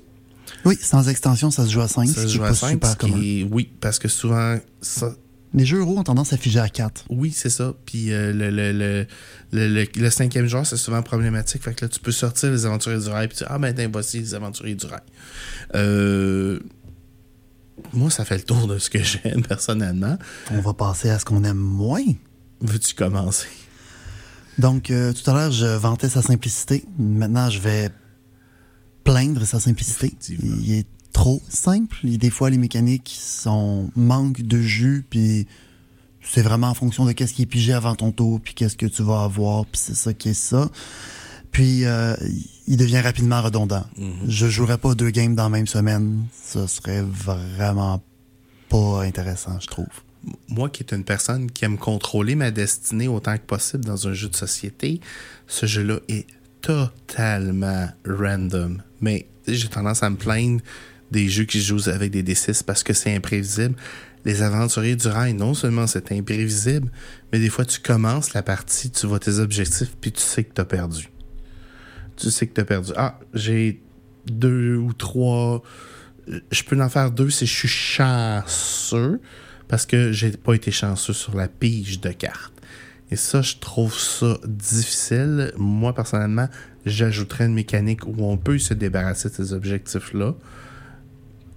Oui, 0.64 0.76
sans 0.80 1.08
extension, 1.08 1.50
ça 1.50 1.66
se 1.66 1.70
joue 1.70 1.80
à 1.82 1.88
5, 1.88 2.08
Ça 2.08 2.22
se 2.22 2.28
joue 2.28 2.44
à 2.44 2.48
pas 2.48 2.54
5, 2.54 2.70
super 2.70 2.96
commun. 2.96 3.46
oui, 3.50 3.68
parce 3.80 3.98
que 3.98 4.08
souvent, 4.08 4.56
ça, 4.80 5.12
Les 5.52 5.66
jeux 5.66 5.78
euros 5.80 5.98
ont 5.98 6.02
tendance 6.04 6.32
à 6.32 6.36
figer 6.36 6.58
à 6.60 6.68
4. 6.68 7.04
Oui, 7.10 7.30
c'est 7.32 7.50
ça. 7.50 7.74
Puis 7.86 8.12
euh, 8.12 8.32
le, 8.32 8.50
le, 8.50 9.06
le, 9.52 9.86
le, 9.94 10.10
cinquième 10.10 10.46
joueur, 10.48 10.66
c'est 10.66 10.76
souvent 10.76 11.02
problématique. 11.02 11.62
Fait 11.62 11.74
que 11.74 11.84
là, 11.84 11.88
tu 11.88 12.00
peux 12.00 12.10
sortir 12.12 12.50
les 12.50 12.64
aventuriers 12.66 12.98
du 13.00 13.08
rail, 13.08 13.28
puis 13.28 13.36
tu 13.38 13.44
dis, 13.44 13.50
ah 13.52 13.58
ben, 13.58 13.74
voici 13.92 14.18
les 14.20 14.34
aventuriers 14.34 14.74
du 14.74 14.86
rail. 14.86 15.00
Euh, 15.74 16.58
moi, 17.92 18.10
ça 18.10 18.24
fait 18.24 18.36
le 18.36 18.44
tour 18.44 18.66
de 18.66 18.78
ce 18.78 18.90
que 18.90 19.02
j'aime 19.02 19.42
personnellement. 19.42 20.16
On 20.50 20.60
va 20.60 20.74
passer 20.74 21.10
à 21.10 21.18
ce 21.18 21.24
qu'on 21.24 21.44
aime 21.44 21.58
moins. 21.58 22.04
Veux-tu 22.60 22.94
commencer? 22.94 23.48
Donc, 24.58 24.90
euh, 24.90 25.12
tout 25.12 25.28
à 25.30 25.34
l'heure, 25.34 25.50
je 25.50 25.66
vantais 25.66 26.08
sa 26.08 26.22
simplicité. 26.22 26.84
Maintenant, 26.98 27.50
je 27.50 27.58
vais 27.58 27.90
plaindre 29.02 29.44
sa 29.44 29.60
simplicité. 29.60 30.14
Il 30.28 30.72
est 30.72 30.86
trop 31.12 31.42
simple. 31.48 31.96
Et 32.04 32.18
des 32.18 32.30
fois, 32.30 32.50
les 32.50 32.58
mécaniques 32.58 33.16
sont 33.18 33.90
manque 33.96 34.42
de 34.42 34.58
jus, 34.60 35.04
puis 35.08 35.46
c'est 36.22 36.42
vraiment 36.42 36.68
en 36.68 36.74
fonction 36.74 37.04
de 37.04 37.12
qu'est-ce 37.12 37.34
qui 37.34 37.42
est 37.42 37.46
pigé 37.46 37.72
avant 37.72 37.94
ton 37.94 38.12
tour, 38.12 38.40
puis 38.40 38.54
qu'est-ce 38.54 38.76
que 38.76 38.86
tu 38.86 39.02
vas 39.02 39.22
avoir, 39.24 39.66
puis 39.66 39.80
c'est 39.82 39.94
ça 39.94 40.12
qui 40.14 40.30
est 40.30 40.34
ça. 40.34 40.70
Puis, 41.54 41.84
euh, 41.84 42.14
il 42.66 42.76
devient 42.76 43.00
rapidement 43.00 43.40
redondant. 43.40 43.84
Je 44.26 44.48
jouerais 44.48 44.76
pas 44.76 44.94
deux 44.96 45.10
games 45.10 45.36
dans 45.36 45.44
la 45.44 45.48
même 45.50 45.68
semaine. 45.68 46.26
Ce 46.44 46.66
serait 46.66 47.02
vraiment 47.02 48.02
pas 48.68 49.04
intéressant, 49.04 49.58
je 49.60 49.68
trouve. 49.68 49.86
moi 50.48 50.68
qui 50.68 50.82
est 50.82 50.92
une 50.92 51.04
personne 51.04 51.50
qui 51.50 51.64
aime 51.64 51.78
contrôler 51.78 52.34
ma 52.34 52.50
destinée 52.50 53.08
autant 53.08 53.36
que 53.36 53.42
possible 53.42 53.84
dans 53.84 54.08
un 54.08 54.12
jeu 54.14 54.28
de 54.28 54.34
société, 54.34 55.00
ce 55.46 55.66
jeu-là 55.66 56.00
est 56.08 56.26
totalement 56.60 57.88
random. 58.04 58.82
Mais 59.00 59.28
j'ai 59.46 59.68
tendance 59.68 60.02
à 60.02 60.10
me 60.10 60.16
plaindre 60.16 60.60
des 61.12 61.28
jeux 61.28 61.44
qui 61.44 61.60
jouent 61.60 61.88
avec 61.88 62.10
des 62.10 62.22
D6 62.24 62.64
parce 62.64 62.82
que 62.82 62.94
c'est 62.94 63.14
imprévisible. 63.14 63.76
Les 64.24 64.42
aventuriers 64.42 64.96
du 64.96 65.06
rail, 65.06 65.34
non 65.34 65.54
seulement 65.54 65.86
c'est 65.86 66.10
imprévisible, 66.10 66.90
mais 67.32 67.38
des 67.38 67.50
fois 67.50 67.64
tu 67.64 67.78
commences 67.78 68.32
la 68.32 68.42
partie, 68.42 68.90
tu 68.90 69.06
vois 69.06 69.20
tes 69.20 69.38
objectifs, 69.38 69.94
puis 70.00 70.10
tu 70.10 70.22
sais 70.22 70.42
que 70.42 70.54
tu 70.54 70.60
as 70.60 70.64
perdu. 70.64 71.10
Tu 72.16 72.30
sais 72.30 72.46
que 72.46 72.54
tu 72.54 72.60
as 72.60 72.64
perdu. 72.64 72.92
Ah, 72.96 73.18
j'ai 73.32 73.80
deux 74.26 74.76
ou 74.76 74.92
trois. 74.92 75.62
Je 76.50 76.62
peux 76.62 76.80
en 76.80 76.88
faire 76.88 77.10
deux 77.10 77.30
si 77.30 77.46
je 77.46 77.54
suis 77.54 77.68
chanceux 77.68 79.20
parce 79.68 79.86
que 79.86 80.12
j'ai 80.12 80.30
pas 80.32 80.54
été 80.54 80.70
chanceux 80.70 81.12
sur 81.12 81.36
la 81.36 81.48
pige 81.48 82.00
de 82.00 82.10
cartes. 82.10 82.54
Et 83.10 83.16
ça, 83.16 83.42
je 83.42 83.56
trouve 83.56 83.96
ça 83.96 84.38
difficile. 84.46 85.52
Moi, 85.56 85.94
personnellement, 85.94 86.48
j'ajouterais 86.86 87.46
une 87.46 87.54
mécanique 87.54 88.06
où 88.06 88.14
on 88.18 88.36
peut 88.36 88.58
se 88.58 88.74
débarrasser 88.74 89.28
de 89.28 89.34
ces 89.34 89.52
objectifs-là 89.52 90.34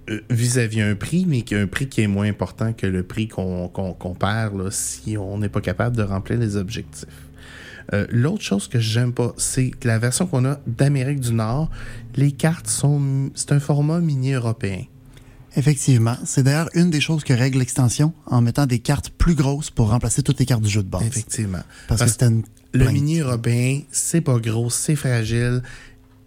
euh, 0.10 0.22
vis-à-vis 0.30 0.82
un 0.82 0.96
prix, 0.96 1.26
mais 1.28 1.42
qui 1.42 1.56
un 1.56 1.68
prix 1.68 1.88
qui 1.88 2.02
est 2.02 2.08
moins 2.08 2.28
important 2.28 2.74
que 2.74 2.88
le 2.88 3.04
prix 3.04 3.28
qu'on 3.28 4.16
perd 4.20 4.58
là, 4.58 4.72
si 4.72 5.18
on 5.18 5.38
n'est 5.38 5.50
pas 5.50 5.62
capable 5.62 5.96
de 5.96 6.04
remplir 6.04 6.40
les 6.40 6.56
objectifs. 6.58 7.08
Euh, 7.94 8.06
L'autre 8.10 8.44
chose 8.44 8.68
que 8.68 8.80
j'aime 8.80 9.14
pas, 9.14 9.34
c'est 9.38 9.70
que 9.70 9.88
la 9.88 10.00
version 10.00 10.28
qu'on 10.28 10.46
a 10.46 10.60
d'Amérique 10.68 11.20
du 11.20 11.34
Nord, 11.34 11.70
les 12.16 12.32
cartes 12.32 12.68
sont. 12.68 13.30
C'est 13.36 13.52
un 13.52 13.60
format 13.60 14.00
mini 14.00 14.34
européen. 14.34 14.84
Effectivement. 15.56 16.16
C'est 16.24 16.44
d'ailleurs 16.44 16.70
une 16.74 16.92
des 16.92 17.02
choses 17.02 17.24
que 17.24 17.34
règle 17.34 17.60
l'extension 17.60 18.14
en 18.28 18.42
mettant 18.42 18.66
des 18.66 18.80
cartes 18.80 19.10
plus 19.10 19.34
grosses 19.34 19.72
pour 19.72 19.90
remplacer 19.90 20.22
toutes 20.22 20.40
les 20.40 20.46
cartes 20.46 20.62
du 20.62 20.70
jeu 20.70 20.84
de 20.84 20.90
base. 20.90 21.04
Effectivement. 21.08 21.64
Parce, 21.88 22.04
que 22.04 22.10
c'était 22.10 22.28
une 22.28 22.44
le 22.74 22.82
plainte. 22.82 22.94
mini 22.94 23.20
européen, 23.20 23.82
c'est 23.90 24.22
pas 24.22 24.38
gros, 24.38 24.70
c'est 24.70 24.96
fragile 24.96 25.64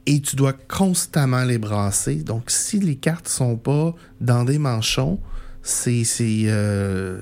et 0.07 0.20
tu 0.20 0.37
dois 0.37 0.53
constamment 0.53 1.44
les 1.44 1.59
brasser. 1.59 2.16
Donc, 2.16 2.51
si 2.51 2.81
les 2.81 2.96
cartes 2.96 3.29
sont 3.29 3.57
pas 3.57 3.94
dans 4.20 4.44
des 4.44 4.59
manchons, 4.59 5.20
c'est. 5.62 6.05
euh, 6.20 7.20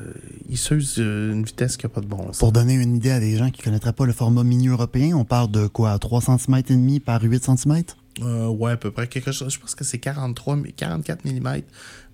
ils 0.48 0.58
s'usent 0.58 0.96
euh, 0.98 1.32
une 1.32 1.44
vitesse 1.44 1.76
qui 1.76 1.86
n'a 1.86 1.90
pas 1.90 2.00
de 2.00 2.06
bon. 2.06 2.30
Pour 2.38 2.52
donner 2.52 2.74
une 2.74 2.96
idée 2.96 3.10
à 3.10 3.20
des 3.20 3.36
gens 3.36 3.50
qui 3.50 3.62
connaîtraient 3.62 3.92
pas 3.92 4.06
le 4.06 4.12
format 4.12 4.44
mini 4.44 4.68
européen, 4.68 5.16
on 5.16 5.24
parle 5.24 5.50
de 5.50 5.66
quoi? 5.66 5.98
3 5.98 6.20
cm 6.22 6.56
et 6.56 6.62
demi 6.62 7.00
par 7.00 7.22
8 7.22 7.44
cm 7.44 7.82
Euh, 8.22 8.48
ouais, 8.48 8.72
à 8.72 8.76
peu 8.76 8.90
près. 8.90 9.06
Quelque 9.06 9.32
chose, 9.32 9.52
je 9.52 9.58
pense 9.58 9.74
que 9.74 9.84
c'est 9.84 9.98
43, 9.98 10.56
mais 10.56 10.72
44 10.72 11.24
mm 11.24 11.62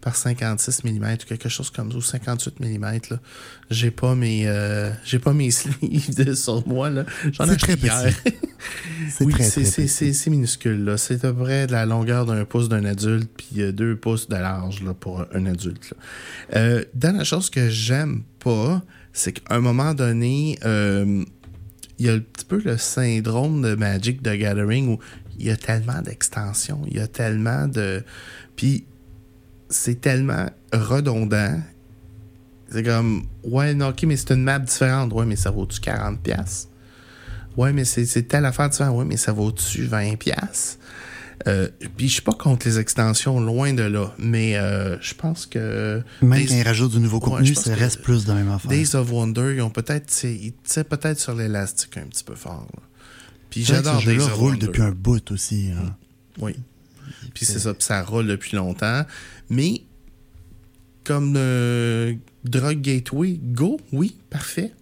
par 0.00 0.16
56 0.16 0.84
mm 0.84 1.12
ou 1.14 1.26
quelque 1.26 1.48
chose 1.48 1.70
comme 1.70 1.90
ça, 1.90 1.96
ou 1.96 2.02
58 2.02 2.60
mm. 2.60 3.00
J'ai 3.70 3.90
pas 3.90 4.14
mes 4.14 4.46
euh, 4.46 4.90
j'ai 5.04 5.18
pas 5.18 5.32
mes 5.32 5.50
sleeves 5.50 6.14
de- 6.14 6.34
sur 6.34 6.66
moi. 6.68 6.90
J'en 7.32 7.50
ai 7.50 7.56
très 7.56 7.74
hier. 7.74 8.12
C'est 9.10 9.24
oui, 9.24 9.32
très, 9.32 9.44
c'est, 9.44 10.30
minuscule. 10.30 10.84
Là. 10.84 10.96
C'est 10.98 11.24
à 11.24 11.32
peu 11.32 11.44
près 11.44 11.66
de 11.66 11.72
la 11.72 11.86
longueur 11.86 12.26
d'un 12.26 12.44
pouce 12.44 12.68
d'un 12.68 12.84
adulte, 12.84 13.30
puis 13.36 13.62
euh, 13.62 13.72
deux 13.72 13.96
pouces 13.96 14.28
de 14.28 14.36
large 14.36 14.82
là, 14.82 14.92
pour 14.92 15.24
un 15.32 15.46
adulte. 15.46 15.90
là. 15.90 15.96
Euh, 16.58 16.84
dans 16.94 17.16
la 17.16 17.24
chose 17.24 17.48
que 17.48 17.70
j'aime 17.70 18.24
pas, 18.40 18.82
c'est 19.14 19.32
qu'à 19.32 19.54
un 19.54 19.60
moment 19.60 19.94
donné, 19.94 20.58
euh, 20.64 21.24
il 21.98 22.06
y 22.06 22.08
a 22.08 22.14
un 22.14 22.18
petit 22.20 22.44
peu 22.44 22.60
le 22.62 22.76
syndrome 22.76 23.62
de 23.62 23.74
Magic 23.74 24.22
the 24.22 24.34
Gathering 24.36 24.88
où 24.88 24.98
il 25.38 25.46
y 25.46 25.50
a 25.50 25.56
tellement 25.56 26.00
d'extensions, 26.02 26.82
il 26.86 26.96
y 26.96 27.00
a 27.00 27.06
tellement 27.06 27.66
de. 27.68 28.02
Puis 28.56 28.84
c'est 29.68 30.00
tellement 30.00 30.46
redondant. 30.72 31.60
C'est 32.70 32.82
comme, 32.82 33.24
ouais, 33.44 33.74
non, 33.74 33.88
ok, 33.88 34.02
mais 34.04 34.16
c'est 34.16 34.30
une 34.32 34.42
map 34.42 34.58
différente. 34.58 35.12
Ouais, 35.12 35.26
mais 35.26 35.36
ça 35.36 35.50
vaut-tu 35.50 35.80
40$? 35.80 36.66
Ouais, 37.56 37.72
mais 37.72 37.84
c'est 37.84 38.22
telle 38.22 38.44
affaire 38.46 38.68
différente. 38.68 38.96
Ouais, 38.98 39.04
mais 39.04 39.16
ça 39.16 39.32
vaut-tu 39.32 39.86
20$? 39.86 40.76
Euh, 41.46 41.68
puis 41.96 42.08
je 42.08 42.14
suis 42.14 42.22
pas 42.22 42.32
contre 42.32 42.66
les 42.66 42.78
extensions, 42.78 43.38
loin 43.40 43.74
de 43.74 43.82
là, 43.82 44.14
mais 44.18 44.56
euh, 44.56 44.96
je 45.00 45.14
pense 45.14 45.46
que... 45.46 46.00
Même 46.22 46.38
Days- 46.38 46.46
quand 46.46 46.54
ils 46.54 46.62
rajoutent 46.62 46.92
du 46.92 47.00
nouveau 47.00 47.20
contenu, 47.20 47.54
ça 47.54 47.74
reste 47.74 48.02
plus 48.02 48.24
de 48.24 48.28
la 48.30 48.34
même 48.36 48.50
affaire. 48.50 48.70
Days 48.70 48.94
of 48.96 49.10
Wonder, 49.10 49.52
ils 49.54 49.60
ont 49.62 49.70
peut-être... 49.70 50.10
Ils 50.24 50.52
peut-être 50.84 51.18
sur 51.18 51.34
l'élastique 51.34 51.96
un 51.98 52.06
petit 52.06 52.24
peu 52.24 52.34
fort. 52.34 52.66
là. 52.74 52.82
Puis 53.54 53.64
j'adore 53.64 54.02
roule 54.36 54.50
Wonder. 54.52 54.66
depuis 54.66 54.82
un 54.82 54.90
bout 54.92 55.30
aussi. 55.32 55.70
hein. 55.70 55.94
Oui. 56.38 56.54
Puis 57.34 57.44
c'est 57.46 57.58
ça, 57.58 57.74
puis 57.74 57.84
ça 57.84 58.02
roule 58.02 58.26
depuis 58.26 58.56
longtemps. 58.56 59.04
Mais 59.50 59.82
comme 61.04 61.34
euh, 61.36 62.14
Drug 62.44 62.80
Gateway, 62.80 63.38
go, 63.42 63.78
oui, 63.92 64.16
parfait. 64.30 64.72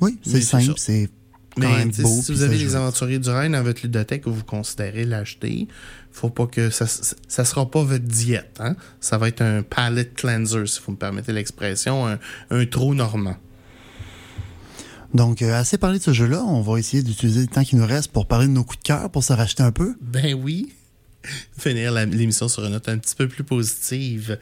Oui, 0.00 0.18
c'est 0.24 0.40
simple, 0.40 0.74
c'est 0.76 1.08
quand 1.56 1.62
Mais 1.62 1.86
beau. 2.02 2.20
si 2.22 2.32
vous 2.32 2.42
avez 2.42 2.56
les 2.58 2.74
aventuriers 2.76 3.18
du 3.18 3.28
Rhin 3.28 3.50
dans 3.50 3.62
votre 3.62 3.82
ludothèque 3.82 4.22
que 4.22 4.30
vous 4.30 4.44
considérez 4.44 5.04
l'acheter, 5.04 5.68
faut 6.12 6.30
pas 6.30 6.46
que 6.46 6.70
ça 6.70 6.86
ça 6.86 7.44
sera 7.44 7.70
pas 7.70 7.82
votre 7.82 8.04
diète, 8.04 8.56
hein? 8.60 8.76
Ça 9.00 9.18
va 9.18 9.28
être 9.28 9.42
un 9.42 9.62
palate 9.62 10.14
cleanser, 10.14 10.66
si 10.66 10.80
vous 10.86 10.92
me 10.92 10.96
permettez 10.96 11.32
l'expression, 11.32 12.06
un, 12.06 12.18
un 12.50 12.66
trou 12.66 12.94
normand. 12.94 13.36
Donc, 15.14 15.42
euh, 15.42 15.58
assez 15.58 15.78
parlé 15.78 15.98
de 15.98 16.04
ce 16.04 16.12
jeu-là. 16.12 16.42
On 16.44 16.60
va 16.60 16.78
essayer 16.78 17.02
d'utiliser 17.02 17.40
le 17.40 17.46
temps 17.46 17.64
qui 17.64 17.76
nous 17.76 17.86
reste 17.86 18.12
pour 18.12 18.26
parler 18.26 18.46
de 18.46 18.52
nos 18.52 18.64
coups 18.64 18.78
de 18.78 18.84
cœur, 18.84 19.10
pour 19.10 19.24
se 19.24 19.32
racheter 19.32 19.62
un 19.62 19.72
peu. 19.72 19.94
Ben 20.00 20.34
oui. 20.34 20.72
Finir 21.58 21.92
l'émission 21.92 22.48
sur 22.48 22.64
une 22.64 22.72
note 22.72 22.88
un 22.88 22.98
petit 22.98 23.14
peu 23.14 23.28
plus 23.28 23.44
positive. 23.44 24.38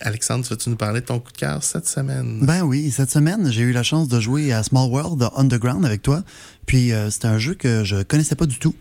Alexandre, 0.00 0.44
vas-tu 0.48 0.70
nous 0.70 0.76
parler 0.76 1.00
de 1.00 1.06
ton 1.06 1.18
coup 1.18 1.32
de 1.32 1.36
cœur 1.36 1.62
cette 1.62 1.86
semaine? 1.86 2.40
Ben 2.42 2.62
oui, 2.62 2.90
cette 2.90 3.10
semaine, 3.10 3.50
j'ai 3.50 3.62
eu 3.62 3.72
la 3.72 3.82
chance 3.82 4.08
de 4.08 4.20
jouer 4.20 4.52
à 4.52 4.62
Small 4.62 4.90
World 4.90 5.28
Underground 5.36 5.84
avec 5.84 6.02
toi. 6.02 6.22
Puis, 6.66 6.92
euh, 6.92 7.10
c'était 7.10 7.28
un 7.28 7.38
jeu 7.38 7.54
que 7.54 7.84
je 7.84 8.02
connaissais 8.02 8.36
pas 8.36 8.46
du 8.46 8.58
tout. 8.58 8.74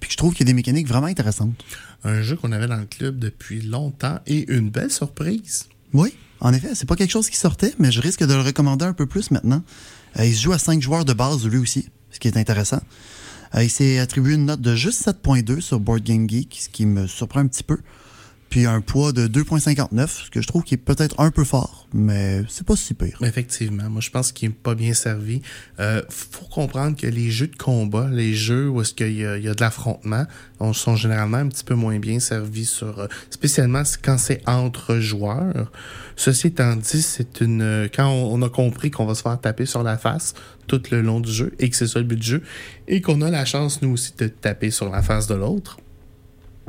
Puis 0.00 0.08
que 0.08 0.12
je 0.12 0.16
trouve 0.16 0.32
qu'il 0.32 0.46
y 0.46 0.48
a 0.48 0.52
des 0.52 0.54
mécaniques 0.54 0.88
vraiment 0.88 1.06
intéressantes. 1.06 1.54
Un 2.04 2.22
jeu 2.22 2.36
qu'on 2.36 2.52
avait 2.52 2.66
dans 2.66 2.76
le 2.76 2.86
club 2.86 3.18
depuis 3.18 3.62
longtemps 3.62 4.20
et 4.26 4.50
une 4.52 4.70
belle 4.70 4.90
surprise. 4.90 5.66
Oui, 5.92 6.14
en 6.44 6.52
effet, 6.52 6.74
c'est 6.74 6.86
pas 6.86 6.94
quelque 6.94 7.10
chose 7.10 7.30
qui 7.30 7.38
sortait, 7.38 7.72
mais 7.78 7.90
je 7.90 8.02
risque 8.02 8.22
de 8.22 8.34
le 8.34 8.42
recommander 8.42 8.84
un 8.84 8.92
peu 8.92 9.06
plus 9.06 9.30
maintenant. 9.30 9.62
Euh, 10.18 10.26
il 10.26 10.34
se 10.36 10.42
joue 10.42 10.52
à 10.52 10.58
5 10.58 10.80
joueurs 10.82 11.06
de 11.06 11.14
base, 11.14 11.46
lui 11.46 11.56
aussi, 11.56 11.88
ce 12.10 12.20
qui 12.20 12.28
est 12.28 12.36
intéressant. 12.36 12.80
Euh, 13.54 13.64
il 13.64 13.70
s'est 13.70 13.98
attribué 13.98 14.34
une 14.34 14.44
note 14.44 14.60
de 14.60 14.76
juste 14.76 15.06
7.2 15.06 15.62
sur 15.62 15.80
Board 15.80 16.02
Game 16.02 16.28
Geek, 16.28 16.58
ce 16.60 16.68
qui 16.68 16.84
me 16.84 17.06
surprend 17.06 17.40
un 17.40 17.46
petit 17.46 17.62
peu. 17.62 17.78
Puis 18.54 18.66
un 18.66 18.80
poids 18.80 19.10
de 19.10 19.26
2.59, 19.26 20.26
ce 20.26 20.30
que 20.30 20.40
je 20.40 20.46
trouve 20.46 20.62
qui 20.62 20.74
est 20.74 20.76
peut-être 20.76 21.18
un 21.18 21.32
peu 21.32 21.42
fort, 21.42 21.88
mais 21.92 22.44
c'est 22.48 22.64
pas 22.64 22.76
si 22.76 22.94
pire. 22.94 23.18
Effectivement, 23.24 23.90
moi 23.90 24.00
je 24.00 24.10
pense 24.10 24.30
qu'il 24.30 24.48
n'est 24.50 24.54
pas 24.54 24.76
bien 24.76 24.94
servi. 24.94 25.42
Euh, 25.80 26.00
faut 26.08 26.44
comprendre 26.44 26.96
que 26.96 27.08
les 27.08 27.32
jeux 27.32 27.48
de 27.48 27.56
combat, 27.56 28.08
les 28.12 28.32
jeux 28.32 28.68
où 28.68 28.80
est-ce 28.80 28.94
qu'il 28.94 29.10
y, 29.10 29.22
y 29.22 29.24
a 29.26 29.54
de 29.54 29.60
l'affrontement, 29.60 30.24
on- 30.60 30.72
sont 30.72 30.94
généralement 30.94 31.38
un 31.38 31.48
petit 31.48 31.64
peu 31.64 31.74
moins 31.74 31.98
bien 31.98 32.20
servis 32.20 32.66
sur, 32.66 33.00
euh, 33.00 33.08
spécialement 33.28 33.82
quand 34.04 34.18
c'est 34.18 34.40
entre 34.48 34.98
joueurs. 35.00 35.72
Ceci 36.14 36.46
étant 36.46 36.76
dit, 36.76 37.02
c'est 37.02 37.40
une 37.40 37.60
euh, 37.60 37.88
quand 37.92 38.08
on 38.08 38.40
a 38.42 38.48
compris 38.48 38.92
qu'on 38.92 39.04
va 39.04 39.16
se 39.16 39.22
faire 39.22 39.40
taper 39.40 39.66
sur 39.66 39.82
la 39.82 39.98
face 39.98 40.32
tout 40.68 40.80
le 40.92 41.02
long 41.02 41.18
du 41.18 41.32
jeu 41.32 41.52
et 41.58 41.68
que 41.70 41.74
c'est 41.74 41.88
ça 41.88 41.98
le 41.98 42.04
but 42.04 42.20
du 42.20 42.26
jeu 42.26 42.42
et 42.86 43.00
qu'on 43.00 43.20
a 43.20 43.30
la 43.30 43.44
chance 43.44 43.82
nous 43.82 43.90
aussi 43.94 44.12
de 44.16 44.28
taper 44.28 44.70
sur 44.70 44.88
la 44.90 45.02
face 45.02 45.26
de 45.26 45.34
l'autre, 45.34 45.78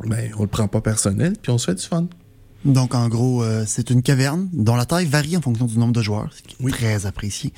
ben 0.06 0.32
on 0.38 0.42
le 0.44 0.48
prend 0.48 0.68
pas 0.68 0.82
personnel 0.82 1.34
puis 1.42 1.52
on 1.52 1.58
se 1.58 1.66
fait 1.66 1.76
du 1.76 1.84
fun. 1.86 2.08
Donc, 2.66 2.96
en 2.96 3.08
gros, 3.10 3.44
euh, 3.44 3.64
c'est 3.68 3.92
une 3.92 4.02
caverne 4.02 4.50
dont 4.52 4.76
la 4.76 4.86
taille 4.86 5.06
varie 5.06 5.38
en 5.38 5.42
fonction 5.42 5.66
du 5.66 5.78
nombre 5.78 5.94
de 5.94 6.02
joueurs, 6.02 6.32
ce 6.36 6.42
qui 6.42 6.56
est 6.60 6.66
Oui. 6.66 6.72
très 6.72 7.06
apprécié. 7.06 7.54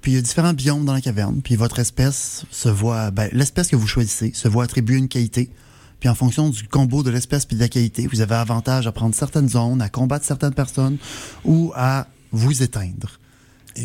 Puis, 0.00 0.12
il 0.12 0.14
y 0.14 0.18
a 0.18 0.20
différents 0.20 0.52
biomes 0.52 0.84
dans 0.84 0.92
la 0.92 1.00
caverne. 1.00 1.40
Puis, 1.42 1.56
votre 1.56 1.80
espèce 1.80 2.44
se 2.52 2.68
voit... 2.68 3.10
Ben, 3.10 3.28
l'espèce 3.32 3.66
que 3.66 3.74
vous 3.74 3.88
choisissez 3.88 4.30
se 4.32 4.46
voit 4.46 4.62
attribuer 4.62 4.96
une 4.96 5.08
qualité. 5.08 5.50
Puis, 5.98 6.08
en 6.08 6.14
fonction 6.14 6.50
du 6.50 6.68
combo 6.68 7.02
de 7.02 7.10
l'espèce 7.10 7.46
puis 7.46 7.56
de 7.56 7.62
la 7.62 7.68
qualité, 7.68 8.06
vous 8.06 8.20
avez 8.20 8.36
avantage 8.36 8.86
à 8.86 8.92
prendre 8.92 9.14
certaines 9.14 9.48
zones, 9.48 9.82
à 9.82 9.88
combattre 9.88 10.24
certaines 10.24 10.54
personnes 10.54 10.98
ou 11.44 11.72
à 11.74 12.06
vous 12.30 12.62
éteindre. 12.62 13.18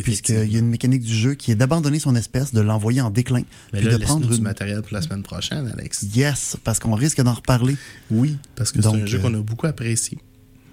Puisqu'il 0.04 0.52
y 0.52 0.56
a 0.56 0.60
une 0.60 0.70
mécanique 0.70 1.02
du 1.02 1.14
jeu 1.14 1.34
qui 1.34 1.52
est 1.52 1.56
d'abandonner 1.56 2.00
son 2.00 2.16
espèce, 2.16 2.54
de 2.54 2.62
l'envoyer 2.62 3.02
en 3.02 3.10
déclin, 3.10 3.44
Mais 3.74 3.80
puis 3.80 3.88
là, 3.90 3.98
de 3.98 4.04
prendre 4.04 4.28
du 4.28 4.42
matériel 4.42 4.82
pour 4.82 4.94
la 4.94 5.02
semaine 5.02 5.24
prochaine, 5.24 5.68
Alex. 5.68 6.06
Yes, 6.16 6.58
parce 6.64 6.80
qu'on 6.80 6.94
risque 6.94 7.22
d'en 7.22 7.34
reparler. 7.34 7.76
Oui, 8.12 8.38
parce 8.56 8.72
que 8.72 8.82
c'est 8.82 8.88
un 8.88 9.06
jeu 9.06 9.18
euh, 9.18 9.22
qu'on 9.22 9.34
a 9.34 9.42
beaucoup 9.42 9.68
apprécié. 9.68 10.18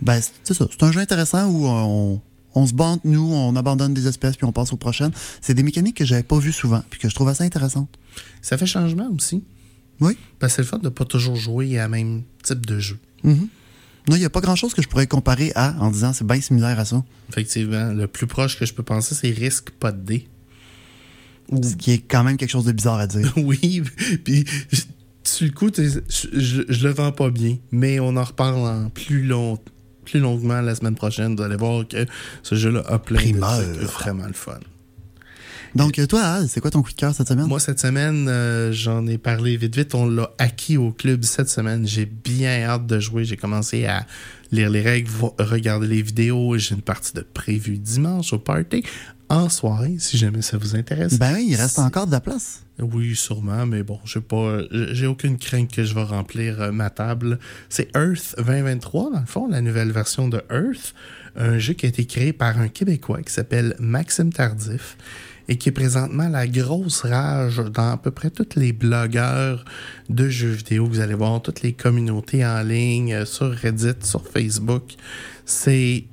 Ben, 0.02 0.20
c'est 0.44 0.54
ça. 0.54 0.66
C'est 0.70 0.82
un 0.82 0.92
jeu 0.92 1.00
intéressant 1.00 1.48
où 1.48 1.66
on, 1.66 2.20
on 2.54 2.66
se 2.66 2.74
bat 2.74 2.84
entre 2.84 3.06
nous, 3.06 3.32
on 3.32 3.54
abandonne 3.56 3.94
des 3.94 4.06
espèces, 4.06 4.36
puis 4.36 4.46
on 4.46 4.52
passe 4.52 4.72
aux 4.72 4.76
prochaines. 4.76 5.12
C'est 5.40 5.54
des 5.54 5.62
mécaniques 5.62 5.96
que 5.96 6.04
j'avais 6.04 6.22
pas 6.22 6.38
vues 6.38 6.52
souvent, 6.52 6.82
puis 6.90 6.98
que 6.98 7.08
je 7.08 7.14
trouve 7.14 7.28
assez 7.28 7.44
intéressantes. 7.44 7.94
Ça 8.42 8.58
fait 8.58 8.66
changement 8.66 9.08
aussi. 9.14 9.44
Oui. 10.00 10.16
Parce 10.38 10.52
que 10.52 10.56
c'est 10.56 10.62
le 10.62 10.68
fun 10.68 10.78
de 10.78 10.88
pas 10.88 11.04
toujours 11.04 11.36
jouer 11.36 11.78
à 11.78 11.88
même 11.88 12.22
type 12.42 12.66
de 12.66 12.78
jeu. 12.78 12.98
Mhm. 13.24 13.48
Non, 14.08 14.16
il 14.16 14.20
n'y 14.20 14.24
a 14.24 14.30
pas 14.30 14.40
grand-chose 14.40 14.72
que 14.74 14.82
je 14.82 14.88
pourrais 14.88 15.06
comparer 15.06 15.52
à 15.56 15.74
en 15.80 15.90
disant 15.90 16.12
c'est 16.12 16.26
bien 16.26 16.40
similaire 16.40 16.78
à 16.78 16.84
ça. 16.84 17.02
Effectivement, 17.30 17.92
le 17.92 18.06
plus 18.06 18.26
proche 18.26 18.58
que 18.58 18.64
je 18.66 18.72
peux 18.72 18.82
penser, 18.84 19.14
c'est 19.14 19.30
risque 19.30 19.70
pas 19.70 19.92
de. 19.92 20.20
Ou- 21.50 21.62
Ce 21.62 21.74
qui 21.76 21.92
est 21.92 21.98
quand 21.98 22.24
même 22.24 22.36
quelque 22.36 22.50
chose 22.50 22.64
de 22.64 22.72
bizarre 22.72 22.98
à 22.98 23.06
dire. 23.06 23.32
oui, 23.36 23.82
puis 24.24 24.44
sur 25.24 25.46
le 25.46 25.52
coup, 25.52 25.70
je, 25.76 26.00
je, 26.08 26.62
je 26.68 26.86
le 26.86 26.92
vends 26.92 27.12
pas 27.12 27.30
bien, 27.30 27.56
mais 27.72 27.98
on 28.00 28.16
en 28.16 28.22
reparle 28.24 28.58
en 28.60 28.90
plus 28.90 29.22
long, 29.24 29.58
plus 30.04 30.20
longuement 30.20 30.60
la 30.60 30.74
semaine 30.76 30.94
prochaine. 30.94 31.34
Vous 31.36 31.42
allez 31.42 31.56
voir 31.56 31.86
que 31.86 32.06
ce 32.44 32.54
jeu-là 32.54 32.84
a 32.88 32.98
plein 33.00 33.18
Primeur. 33.18 33.58
de 33.58 33.74
trucs 33.74 33.90
vraiment 33.90 34.26
le 34.26 34.32
fun. 34.32 34.58
Donc, 35.76 35.98
euh, 35.98 36.06
toi, 36.06 36.46
c'est 36.48 36.60
quoi 36.62 36.70
ton 36.70 36.82
coup 36.82 36.90
de 36.90 36.96
cœur 36.96 37.14
cette 37.14 37.28
semaine? 37.28 37.46
Moi, 37.46 37.60
cette 37.60 37.78
semaine, 37.78 38.28
euh, 38.28 38.72
j'en 38.72 39.06
ai 39.06 39.18
parlé 39.18 39.58
vite 39.58 39.76
vite. 39.76 39.94
On 39.94 40.08
l'a 40.08 40.30
acquis 40.38 40.78
au 40.78 40.90
club 40.90 41.22
cette 41.22 41.50
semaine. 41.50 41.86
J'ai 41.86 42.06
bien 42.06 42.62
hâte 42.62 42.86
de 42.86 42.98
jouer. 42.98 43.24
J'ai 43.24 43.36
commencé 43.36 43.84
à 43.84 44.06
lire 44.52 44.70
les 44.70 44.80
règles, 44.80 45.10
regarder 45.38 45.86
les 45.86 46.00
vidéos. 46.00 46.56
J'ai 46.56 46.74
une 46.74 46.82
partie 46.82 47.12
de 47.12 47.20
prévu 47.20 47.76
dimanche 47.76 48.32
au 48.32 48.38
party 48.38 48.84
en 49.28 49.48
soirée, 49.48 49.96
si 49.98 50.16
jamais 50.16 50.40
ça 50.40 50.56
vous 50.56 50.76
intéresse. 50.76 51.18
Ben 51.18 51.34
oui, 51.34 51.48
il 51.50 51.56
reste 51.56 51.78
encore 51.78 52.06
de 52.06 52.12
la 52.12 52.20
place. 52.20 52.62
Oui, 52.78 53.14
sûrement, 53.16 53.66
mais 53.66 53.82
bon, 53.82 53.98
j'ai 54.04 54.20
pas, 54.20 54.60
j'ai 54.70 55.06
aucune 55.06 55.36
crainte 55.36 55.70
que 55.70 55.84
je 55.84 55.94
vais 55.94 56.04
remplir 56.04 56.60
euh, 56.60 56.72
ma 56.72 56.90
table. 56.90 57.38
C'est 57.68 57.88
Earth 57.96 58.36
2023, 58.38 59.10
dans 59.10 59.20
le 59.20 59.26
fond, 59.26 59.48
la 59.48 59.60
nouvelle 59.60 59.90
version 59.90 60.28
de 60.28 60.42
Earth, 60.50 60.94
un 61.34 61.58
jeu 61.58 61.72
qui 61.72 61.86
a 61.86 61.88
été 61.88 62.06
créé 62.06 62.32
par 62.32 62.58
un 62.58 62.68
Québécois 62.68 63.22
qui 63.22 63.32
s'appelle 63.32 63.74
Maxime 63.78 64.32
Tardif 64.32 64.96
et 65.48 65.56
qui 65.56 65.68
est 65.68 65.72
présentement 65.72 66.28
la 66.28 66.46
grosse 66.46 67.02
rage 67.02 67.62
dans 67.72 67.92
à 67.92 67.96
peu 67.96 68.10
près 68.10 68.30
tous 68.30 68.58
les 68.58 68.72
blogueurs 68.72 69.64
de 70.08 70.28
jeux 70.28 70.50
vidéo. 70.50 70.86
Vous 70.86 71.00
allez 71.00 71.14
voir 71.14 71.40
toutes 71.42 71.62
les 71.62 71.72
communautés 71.72 72.44
en 72.44 72.62
ligne, 72.62 73.14
euh, 73.14 73.24
sur 73.24 73.52
Reddit, 73.52 73.94
sur 74.02 74.26
Facebook. 74.26 74.94
C'est 75.44 76.04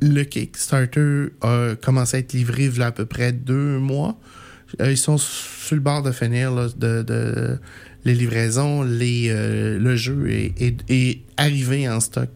le 0.00 0.22
Kickstarter 0.22 1.28
a 1.40 1.74
commencé 1.82 2.18
à 2.18 2.20
être 2.20 2.34
livré 2.34 2.64
il 2.64 2.76
y 2.76 2.82
a 2.82 2.86
à 2.86 2.92
peu 2.92 3.06
près 3.06 3.32
deux 3.32 3.78
mois. 3.78 4.18
Euh, 4.80 4.90
ils 4.90 4.98
sont 4.98 5.18
sur 5.18 5.74
le 5.74 5.80
bord 5.80 6.02
de 6.02 6.12
finir 6.12 6.52
de, 6.76 7.58
les 8.04 8.14
livraisons. 8.14 8.82
Les, 8.82 9.28
euh, 9.30 9.78
le 9.78 9.96
jeu 9.96 10.28
est 10.28 11.20
arrivé 11.36 11.88
en 11.88 12.00
stock 12.00 12.28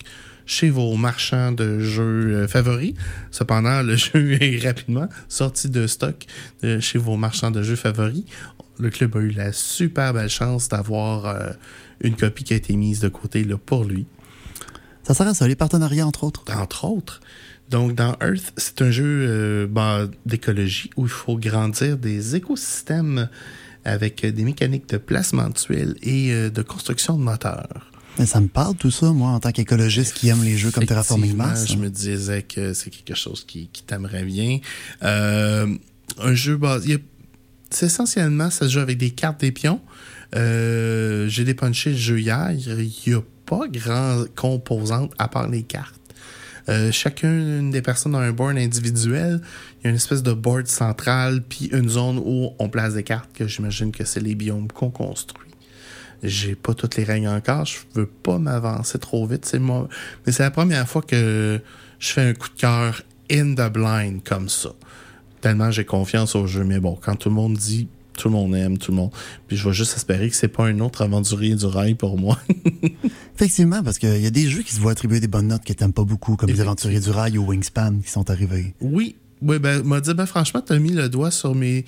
chez 0.48 0.70
vos 0.70 0.96
marchands 0.96 1.52
de 1.52 1.78
jeux 1.78 2.34
euh, 2.34 2.48
favoris. 2.48 2.94
Cependant, 3.30 3.82
le 3.82 3.94
jeu 3.96 4.42
est 4.42 4.66
rapidement 4.66 5.08
sorti 5.28 5.68
de 5.68 5.86
stock 5.86 6.26
euh, 6.64 6.80
chez 6.80 6.98
vos 6.98 7.16
marchands 7.16 7.52
de 7.52 7.62
jeux 7.62 7.76
favoris. 7.76 8.24
Le 8.80 8.90
club 8.90 9.16
a 9.16 9.20
eu 9.20 9.30
la 9.30 9.52
super 9.52 10.14
belle 10.14 10.28
chance 10.28 10.68
d'avoir 10.68 11.26
euh, 11.26 11.50
une 12.00 12.16
copie 12.16 12.44
qui 12.44 12.54
a 12.54 12.56
été 12.56 12.74
mise 12.74 13.00
de 13.00 13.08
côté 13.08 13.44
là, 13.44 13.56
pour 13.56 13.84
lui 13.84 14.06
Ça 15.04 15.14
sert 15.14 15.26
à 15.26 15.34
ça, 15.34 15.46
les 15.46 15.56
partenariats, 15.56 16.06
entre 16.06 16.24
autres. 16.24 16.44
entre 16.56 16.84
autres. 16.84 17.20
Donc, 17.70 17.94
dans 17.94 18.16
Earth, 18.22 18.52
c'est 18.56 18.80
un 18.80 18.90
jeu 18.90 19.26
euh, 19.28 19.66
bah, 19.68 20.08
d'écologie 20.24 20.90
où 20.96 21.04
il 21.04 21.10
faut 21.10 21.36
grandir 21.36 21.98
des 21.98 22.34
écosystèmes 22.34 23.28
avec 23.84 24.24
des 24.24 24.44
mécaniques 24.44 24.88
de 24.88 24.96
placement 24.96 25.48
de 25.48 25.54
tuiles 25.54 25.96
et 26.02 26.32
euh, 26.32 26.50
de 26.50 26.62
construction 26.62 27.18
de 27.18 27.22
moteurs. 27.22 27.90
Mais 28.18 28.26
ça 28.26 28.40
me 28.40 28.48
parle 28.48 28.74
tout 28.74 28.90
ça, 28.90 29.12
moi, 29.12 29.30
en 29.30 29.40
tant 29.40 29.52
qu'écologiste 29.52 30.14
qui 30.14 30.28
aime 30.28 30.42
les 30.42 30.56
jeux 30.56 30.70
comme 30.70 30.84
Terraforming 30.84 31.36
Mars. 31.36 31.66
Je 31.70 31.76
me 31.76 31.88
disais 31.88 32.42
que 32.42 32.72
c'est 32.72 32.90
quelque 32.90 33.16
chose 33.16 33.44
qui, 33.44 33.68
qui 33.68 33.82
t'aimerait 33.84 34.24
bien. 34.24 34.58
Euh, 35.04 35.72
un 36.18 36.34
jeu 36.34 36.56
basé. 36.56 36.98
C'est 37.70 37.86
essentiellement, 37.86 38.50
ça 38.50 38.66
se 38.66 38.72
joue 38.72 38.80
avec 38.80 38.98
des 38.98 39.10
cartes 39.10 39.40
des 39.40 39.52
pions. 39.52 39.80
Euh, 40.34 41.28
J'ai 41.28 41.44
dépunché 41.44 41.90
le 41.90 41.96
jeu 41.96 42.18
hier. 42.18 42.50
Il 42.50 42.90
n'y 43.06 43.14
a 43.14 43.20
pas 43.46 43.68
grand 43.68 44.24
composante 44.34 45.12
à 45.18 45.28
part 45.28 45.48
les 45.48 45.62
cartes. 45.62 45.94
Euh, 46.68 46.92
chacune 46.92 47.70
des 47.70 47.82
personnes 47.82 48.14
a 48.14 48.18
un 48.18 48.32
board 48.32 48.58
individuel. 48.58 49.40
Il 49.80 49.84
y 49.84 49.86
a 49.86 49.90
une 49.90 49.96
espèce 49.96 50.22
de 50.22 50.32
board 50.32 50.66
central, 50.66 51.42
puis 51.42 51.66
une 51.72 51.88
zone 51.88 52.18
où 52.18 52.50
on 52.58 52.68
place 52.68 52.94
des 52.94 53.04
cartes, 53.04 53.30
que 53.32 53.46
j'imagine 53.46 53.92
que 53.92 54.04
c'est 54.04 54.20
les 54.20 54.34
biomes 54.34 54.68
qu'on 54.68 54.90
construit. 54.90 55.47
J'ai 56.22 56.54
pas 56.54 56.74
toutes 56.74 56.96
les 56.96 57.04
règles 57.04 57.28
encore. 57.28 57.64
Je 57.64 57.78
veux 57.94 58.06
pas 58.06 58.38
m'avancer 58.38 58.98
trop 58.98 59.26
vite. 59.26 59.44
C'est 59.44 59.58
moi. 59.58 59.88
Mais 60.26 60.32
c'est 60.32 60.42
la 60.42 60.50
première 60.50 60.88
fois 60.88 61.02
que 61.02 61.60
je 61.98 62.08
fais 62.08 62.22
un 62.22 62.34
coup 62.34 62.48
de 62.48 62.60
cœur 62.60 63.02
in 63.30 63.54
the 63.54 63.72
blind 63.72 64.22
comme 64.24 64.48
ça. 64.48 64.70
Tellement 65.40 65.70
j'ai 65.70 65.84
confiance 65.84 66.34
au 66.34 66.46
jeu. 66.46 66.64
Mais 66.64 66.80
bon, 66.80 66.98
quand 67.00 67.16
tout 67.16 67.28
le 67.28 67.34
monde 67.34 67.56
dit 67.56 67.88
tout 68.18 68.28
le 68.28 68.34
monde 68.34 68.54
aime, 68.54 68.78
tout 68.78 68.90
le 68.90 68.96
monde. 68.96 69.10
Puis 69.46 69.56
je 69.56 69.66
vais 69.66 69.72
juste 69.72 69.96
espérer 69.96 70.28
que 70.28 70.36
c'est 70.36 70.48
pas 70.48 70.66
un 70.66 70.80
autre 70.80 71.02
aventurier 71.02 71.54
du 71.54 71.64
rail 71.64 71.94
pour 71.94 72.18
moi. 72.18 72.38
Effectivement, 73.36 73.82
parce 73.82 73.98
qu'il 73.98 74.20
y 74.20 74.26
a 74.26 74.30
des 74.30 74.48
jeux 74.48 74.62
qui 74.62 74.74
se 74.74 74.80
voient 74.80 74.92
attribuer 74.92 75.20
des 75.20 75.28
bonnes 75.28 75.48
notes 75.48 75.64
que 75.64 75.72
t'aimes 75.72 75.92
pas 75.92 76.04
beaucoup, 76.04 76.36
comme 76.36 76.50
les 76.50 76.60
aventuriers 76.60 77.00
du 77.00 77.10
rail 77.10 77.38
ou 77.38 77.46
Wingspan 77.46 78.00
qui 78.04 78.10
sont 78.10 78.28
arrivés. 78.28 78.74
Oui, 78.80 79.14
oui, 79.40 79.58
ben, 79.58 79.82
m'a 79.84 80.00
dit, 80.00 80.12
ben, 80.14 80.26
franchement, 80.26 80.60
t'as 80.60 80.78
mis 80.78 80.90
le 80.90 81.08
doigt 81.08 81.30
sur 81.30 81.54
mes, 81.54 81.84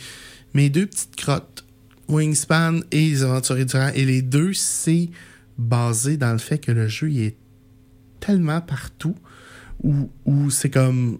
mes 0.55 0.71
deux 0.71 0.87
petites 0.87 1.17
crottes, 1.17 1.65
Wingspan 2.11 2.81
et 2.91 3.11
les 3.11 3.23
aventuriers 3.23 3.65
du 3.65 3.77
rail. 3.77 3.93
Et 3.97 4.05
les 4.05 4.23
deux, 4.23 4.53
c'est 4.53 5.11
basé 5.59 6.17
dans 6.17 6.33
le 6.33 6.39
fait 6.39 6.59
que 6.59 6.73
le 6.73 6.89
jeu, 6.89 7.11
il 7.11 7.23
est 7.23 7.37
tellement 8.19 8.61
partout 8.61 9.15
où, 9.83 10.11
où 10.25 10.51
c'est 10.51 10.71
comme. 10.71 11.19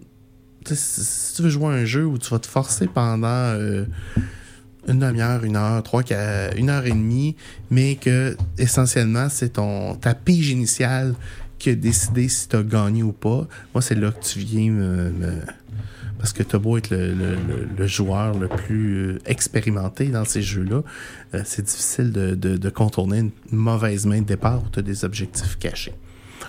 Si 0.65 1.35
tu 1.35 1.41
veux 1.41 1.49
jouer 1.49 1.67
à 1.67 1.77
un 1.77 1.85
jeu 1.85 2.05
où 2.05 2.17
tu 2.17 2.29
vas 2.29 2.39
te 2.39 2.47
forcer 2.47 2.87
pendant. 2.87 3.27
Euh, 3.27 3.85
une 4.87 4.99
demi-heure, 4.99 5.43
une 5.43 5.55
heure, 5.55 5.83
trois, 5.83 6.01
une 6.55 6.69
heure 6.69 6.85
et 6.85 6.91
demie, 6.91 7.35
mais 7.69 7.95
que 7.95 8.35
essentiellement, 8.57 9.29
c'est 9.29 9.49
ton 9.49 9.95
ta 9.95 10.15
pige 10.15 10.49
initiale 10.49 11.13
qui 11.59 11.69
a 11.69 11.75
décidé 11.75 12.27
si 12.27 12.47
tu 12.47 12.55
as 12.55 12.63
gagné 12.63 13.03
ou 13.03 13.11
pas. 13.11 13.47
Moi, 13.73 13.81
c'est 13.81 13.95
là 13.95 14.11
que 14.11 14.23
tu 14.23 14.39
viens 14.39 14.71
me. 14.71 15.13
Parce 16.21 16.33
que 16.33 16.43
tu 16.43 16.55
as 16.55 16.59
beau 16.59 16.77
être 16.77 16.91
le, 16.91 17.87
joueur 17.87 18.37
le 18.37 18.47
plus 18.47 18.95
euh, 18.95 19.19
expérimenté 19.25 20.09
dans 20.09 20.23
ces 20.23 20.43
jeux-là, 20.43 20.83
euh, 21.33 21.41
c'est 21.43 21.63
difficile 21.63 22.11
de, 22.11 22.69
contourner 22.69 23.17
une 23.17 23.31
mauvaise 23.51 24.05
main 24.05 24.21
de 24.21 24.25
départ 24.25 24.61
où 24.63 24.69
tu 24.71 24.77
as 24.77 24.83
des 24.83 25.03
objectifs 25.03 25.57
cachés. 25.57 25.95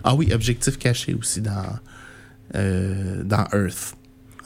Ah 0.04 0.14
oui, 0.14 0.30
objectifs 0.34 0.78
cachés 0.78 1.14
aussi 1.14 1.40
dans, 1.40 1.78
euh, 2.54 3.22
dans 3.22 3.46
Earth. 3.54 3.96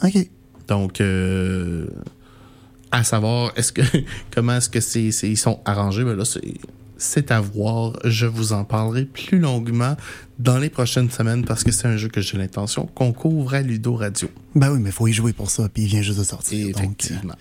OK. 0.04 0.28
Donc, 0.68 1.02
à 2.92 3.02
savoir 3.02 3.52
est-ce 3.56 3.72
que 3.72 3.82
comment 4.32 4.54
est-ce 4.54 4.70
que 4.70 4.80
c'est, 4.80 5.08
ils 5.28 5.36
sont 5.36 5.60
arrangés, 5.64 6.04
ben 6.04 6.14
là 6.14 6.24
c'est 6.24 6.54
à 7.28 7.40
voir. 7.40 7.98
Je 8.04 8.26
vous 8.26 8.52
en 8.52 8.64
parlerai 8.64 9.04
plus 9.04 9.38
longuement 9.38 9.96
dans 10.38 10.58
les 10.58 10.70
prochaines 10.70 11.10
semaines 11.10 11.44
parce 11.44 11.64
que 11.64 11.72
c'est 11.72 11.86
un 11.86 11.96
jeu 11.96 12.08
que 12.08 12.20
j'ai 12.20 12.38
l'intention 12.38 12.86
qu'on 12.86 13.12
couvre 13.12 13.54
à 13.54 13.62
Ludo 13.62 13.94
Radio. 13.94 14.28
Ben 14.54 14.72
oui, 14.72 14.78
mais 14.80 14.90
il 14.90 14.92
faut 14.92 15.06
y 15.06 15.12
jouer 15.12 15.32
pour 15.32 15.50
ça, 15.50 15.68
puis 15.68 15.84
il 15.84 15.88
vient 15.88 16.02
juste 16.02 16.18
de 16.18 16.24
sortir. 16.24 16.68
Effectivement. 16.68 17.36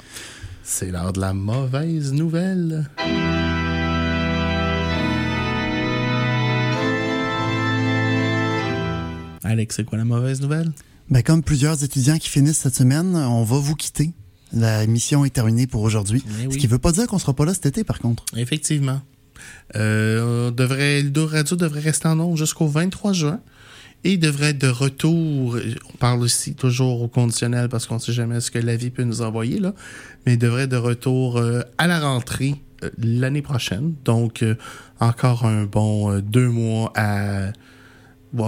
C'est 0.63 0.91
l'heure 0.91 1.13
de 1.13 1.21
la 1.21 1.33
mauvaise 1.33 2.13
nouvelle. 2.13 2.89
Alex, 9.43 9.75
c'est 9.75 9.83
quoi 9.83 9.97
la 9.97 10.05
mauvaise 10.05 10.41
nouvelle? 10.41 10.71
Ben, 11.09 11.21
comme 11.21 11.43
plusieurs 11.43 11.83
étudiants 11.83 12.17
qui 12.17 12.29
finissent 12.29 12.57
cette 12.57 12.75
semaine, 12.75 13.15
on 13.15 13.43
va 13.43 13.57
vous 13.57 13.75
quitter 13.75 14.11
la 14.55 14.85
mission 14.87 15.25
est 15.25 15.29
terminée 15.29 15.67
pour 15.67 15.81
aujourd'hui. 15.81 16.23
Eh 16.43 16.51
Ce 16.51 16.57
qui 16.57 16.65
ne 16.65 16.71
veut 16.71 16.79
pas 16.79 16.91
dire 16.91 17.07
qu'on 17.07 17.17
ne 17.17 17.21
sera 17.21 17.33
pas 17.33 17.45
là 17.45 17.53
cet 17.53 17.65
été, 17.65 17.83
par 17.83 17.99
contre. 17.99 18.23
Effectivement. 18.35 19.01
Euh, 19.75 20.51
devrait, 20.51 21.01
le 21.01 21.23
Radio 21.23 21.55
devrait 21.55 21.79
rester 21.79 22.07
en 22.07 22.19
ondes 22.19 22.37
jusqu'au 22.37 22.67
23 22.67 23.13
juin. 23.13 23.39
Et 24.03 24.13
il 24.13 24.19
devrait 24.19 24.49
être 24.49 24.59
de 24.59 24.67
retour. 24.67 25.57
On 25.93 25.97
parle 25.97 26.21
aussi 26.21 26.53
toujours 26.53 27.01
au 27.01 27.07
conditionnel 27.07 27.69
parce 27.69 27.87
qu'on 27.87 27.95
ne 27.95 27.99
sait 27.99 28.13
jamais 28.13 28.39
ce 28.39 28.51
que 28.51 28.59
la 28.59 28.75
vie 28.75 28.91
peut 28.91 29.03
nous 29.03 29.21
envoyer, 29.21 29.59
là. 29.59 29.73
Mais 30.25 30.33
il 30.33 30.37
devrait 30.37 30.63
être 30.63 30.71
de 30.71 30.77
retour 30.77 31.37
euh, 31.37 31.61
à 31.79 31.87
la 31.87 31.99
rentrée 31.99 32.55
euh, 32.83 32.89
l'année 32.99 33.41
prochaine. 33.41 33.95
Donc, 34.05 34.45
encore 34.99 35.45
un 35.45 35.63
bon 35.65 36.19
deux 36.19 36.49
mois 36.49 36.93
à 36.95 37.51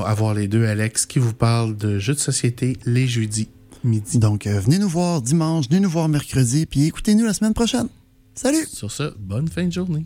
avoir 0.06 0.34
les 0.36 0.47
deux 0.47 0.65
Alex 0.65 1.06
qui 1.06 1.17
vous 1.17 1.34
parlent 1.34 1.76
de 1.76 1.97
jeux 1.97 2.13
de 2.13 2.19
société 2.19 2.78
les 2.86 3.08
jeudis 3.08 3.50
donc, 4.15 4.47
euh, 4.47 4.60
venez 4.60 4.80
nous 4.80 4.89
voir 4.89 5.21
dimanche, 5.21 5.69
venez 5.69 5.80
nous 5.80 5.89
voir 5.89 6.10
mercredi, 6.10 6.65
puis 6.65 6.86
écoutez-nous 6.86 7.26
la 7.26 7.34
semaine 7.34 7.54
prochaine. 7.54 7.88
Salut! 8.36 8.65
Sur 8.67 8.91
ce, 8.91 9.13
bonne 9.17 9.47
fin 9.47 9.65
de 9.65 9.71
journée. 9.71 10.06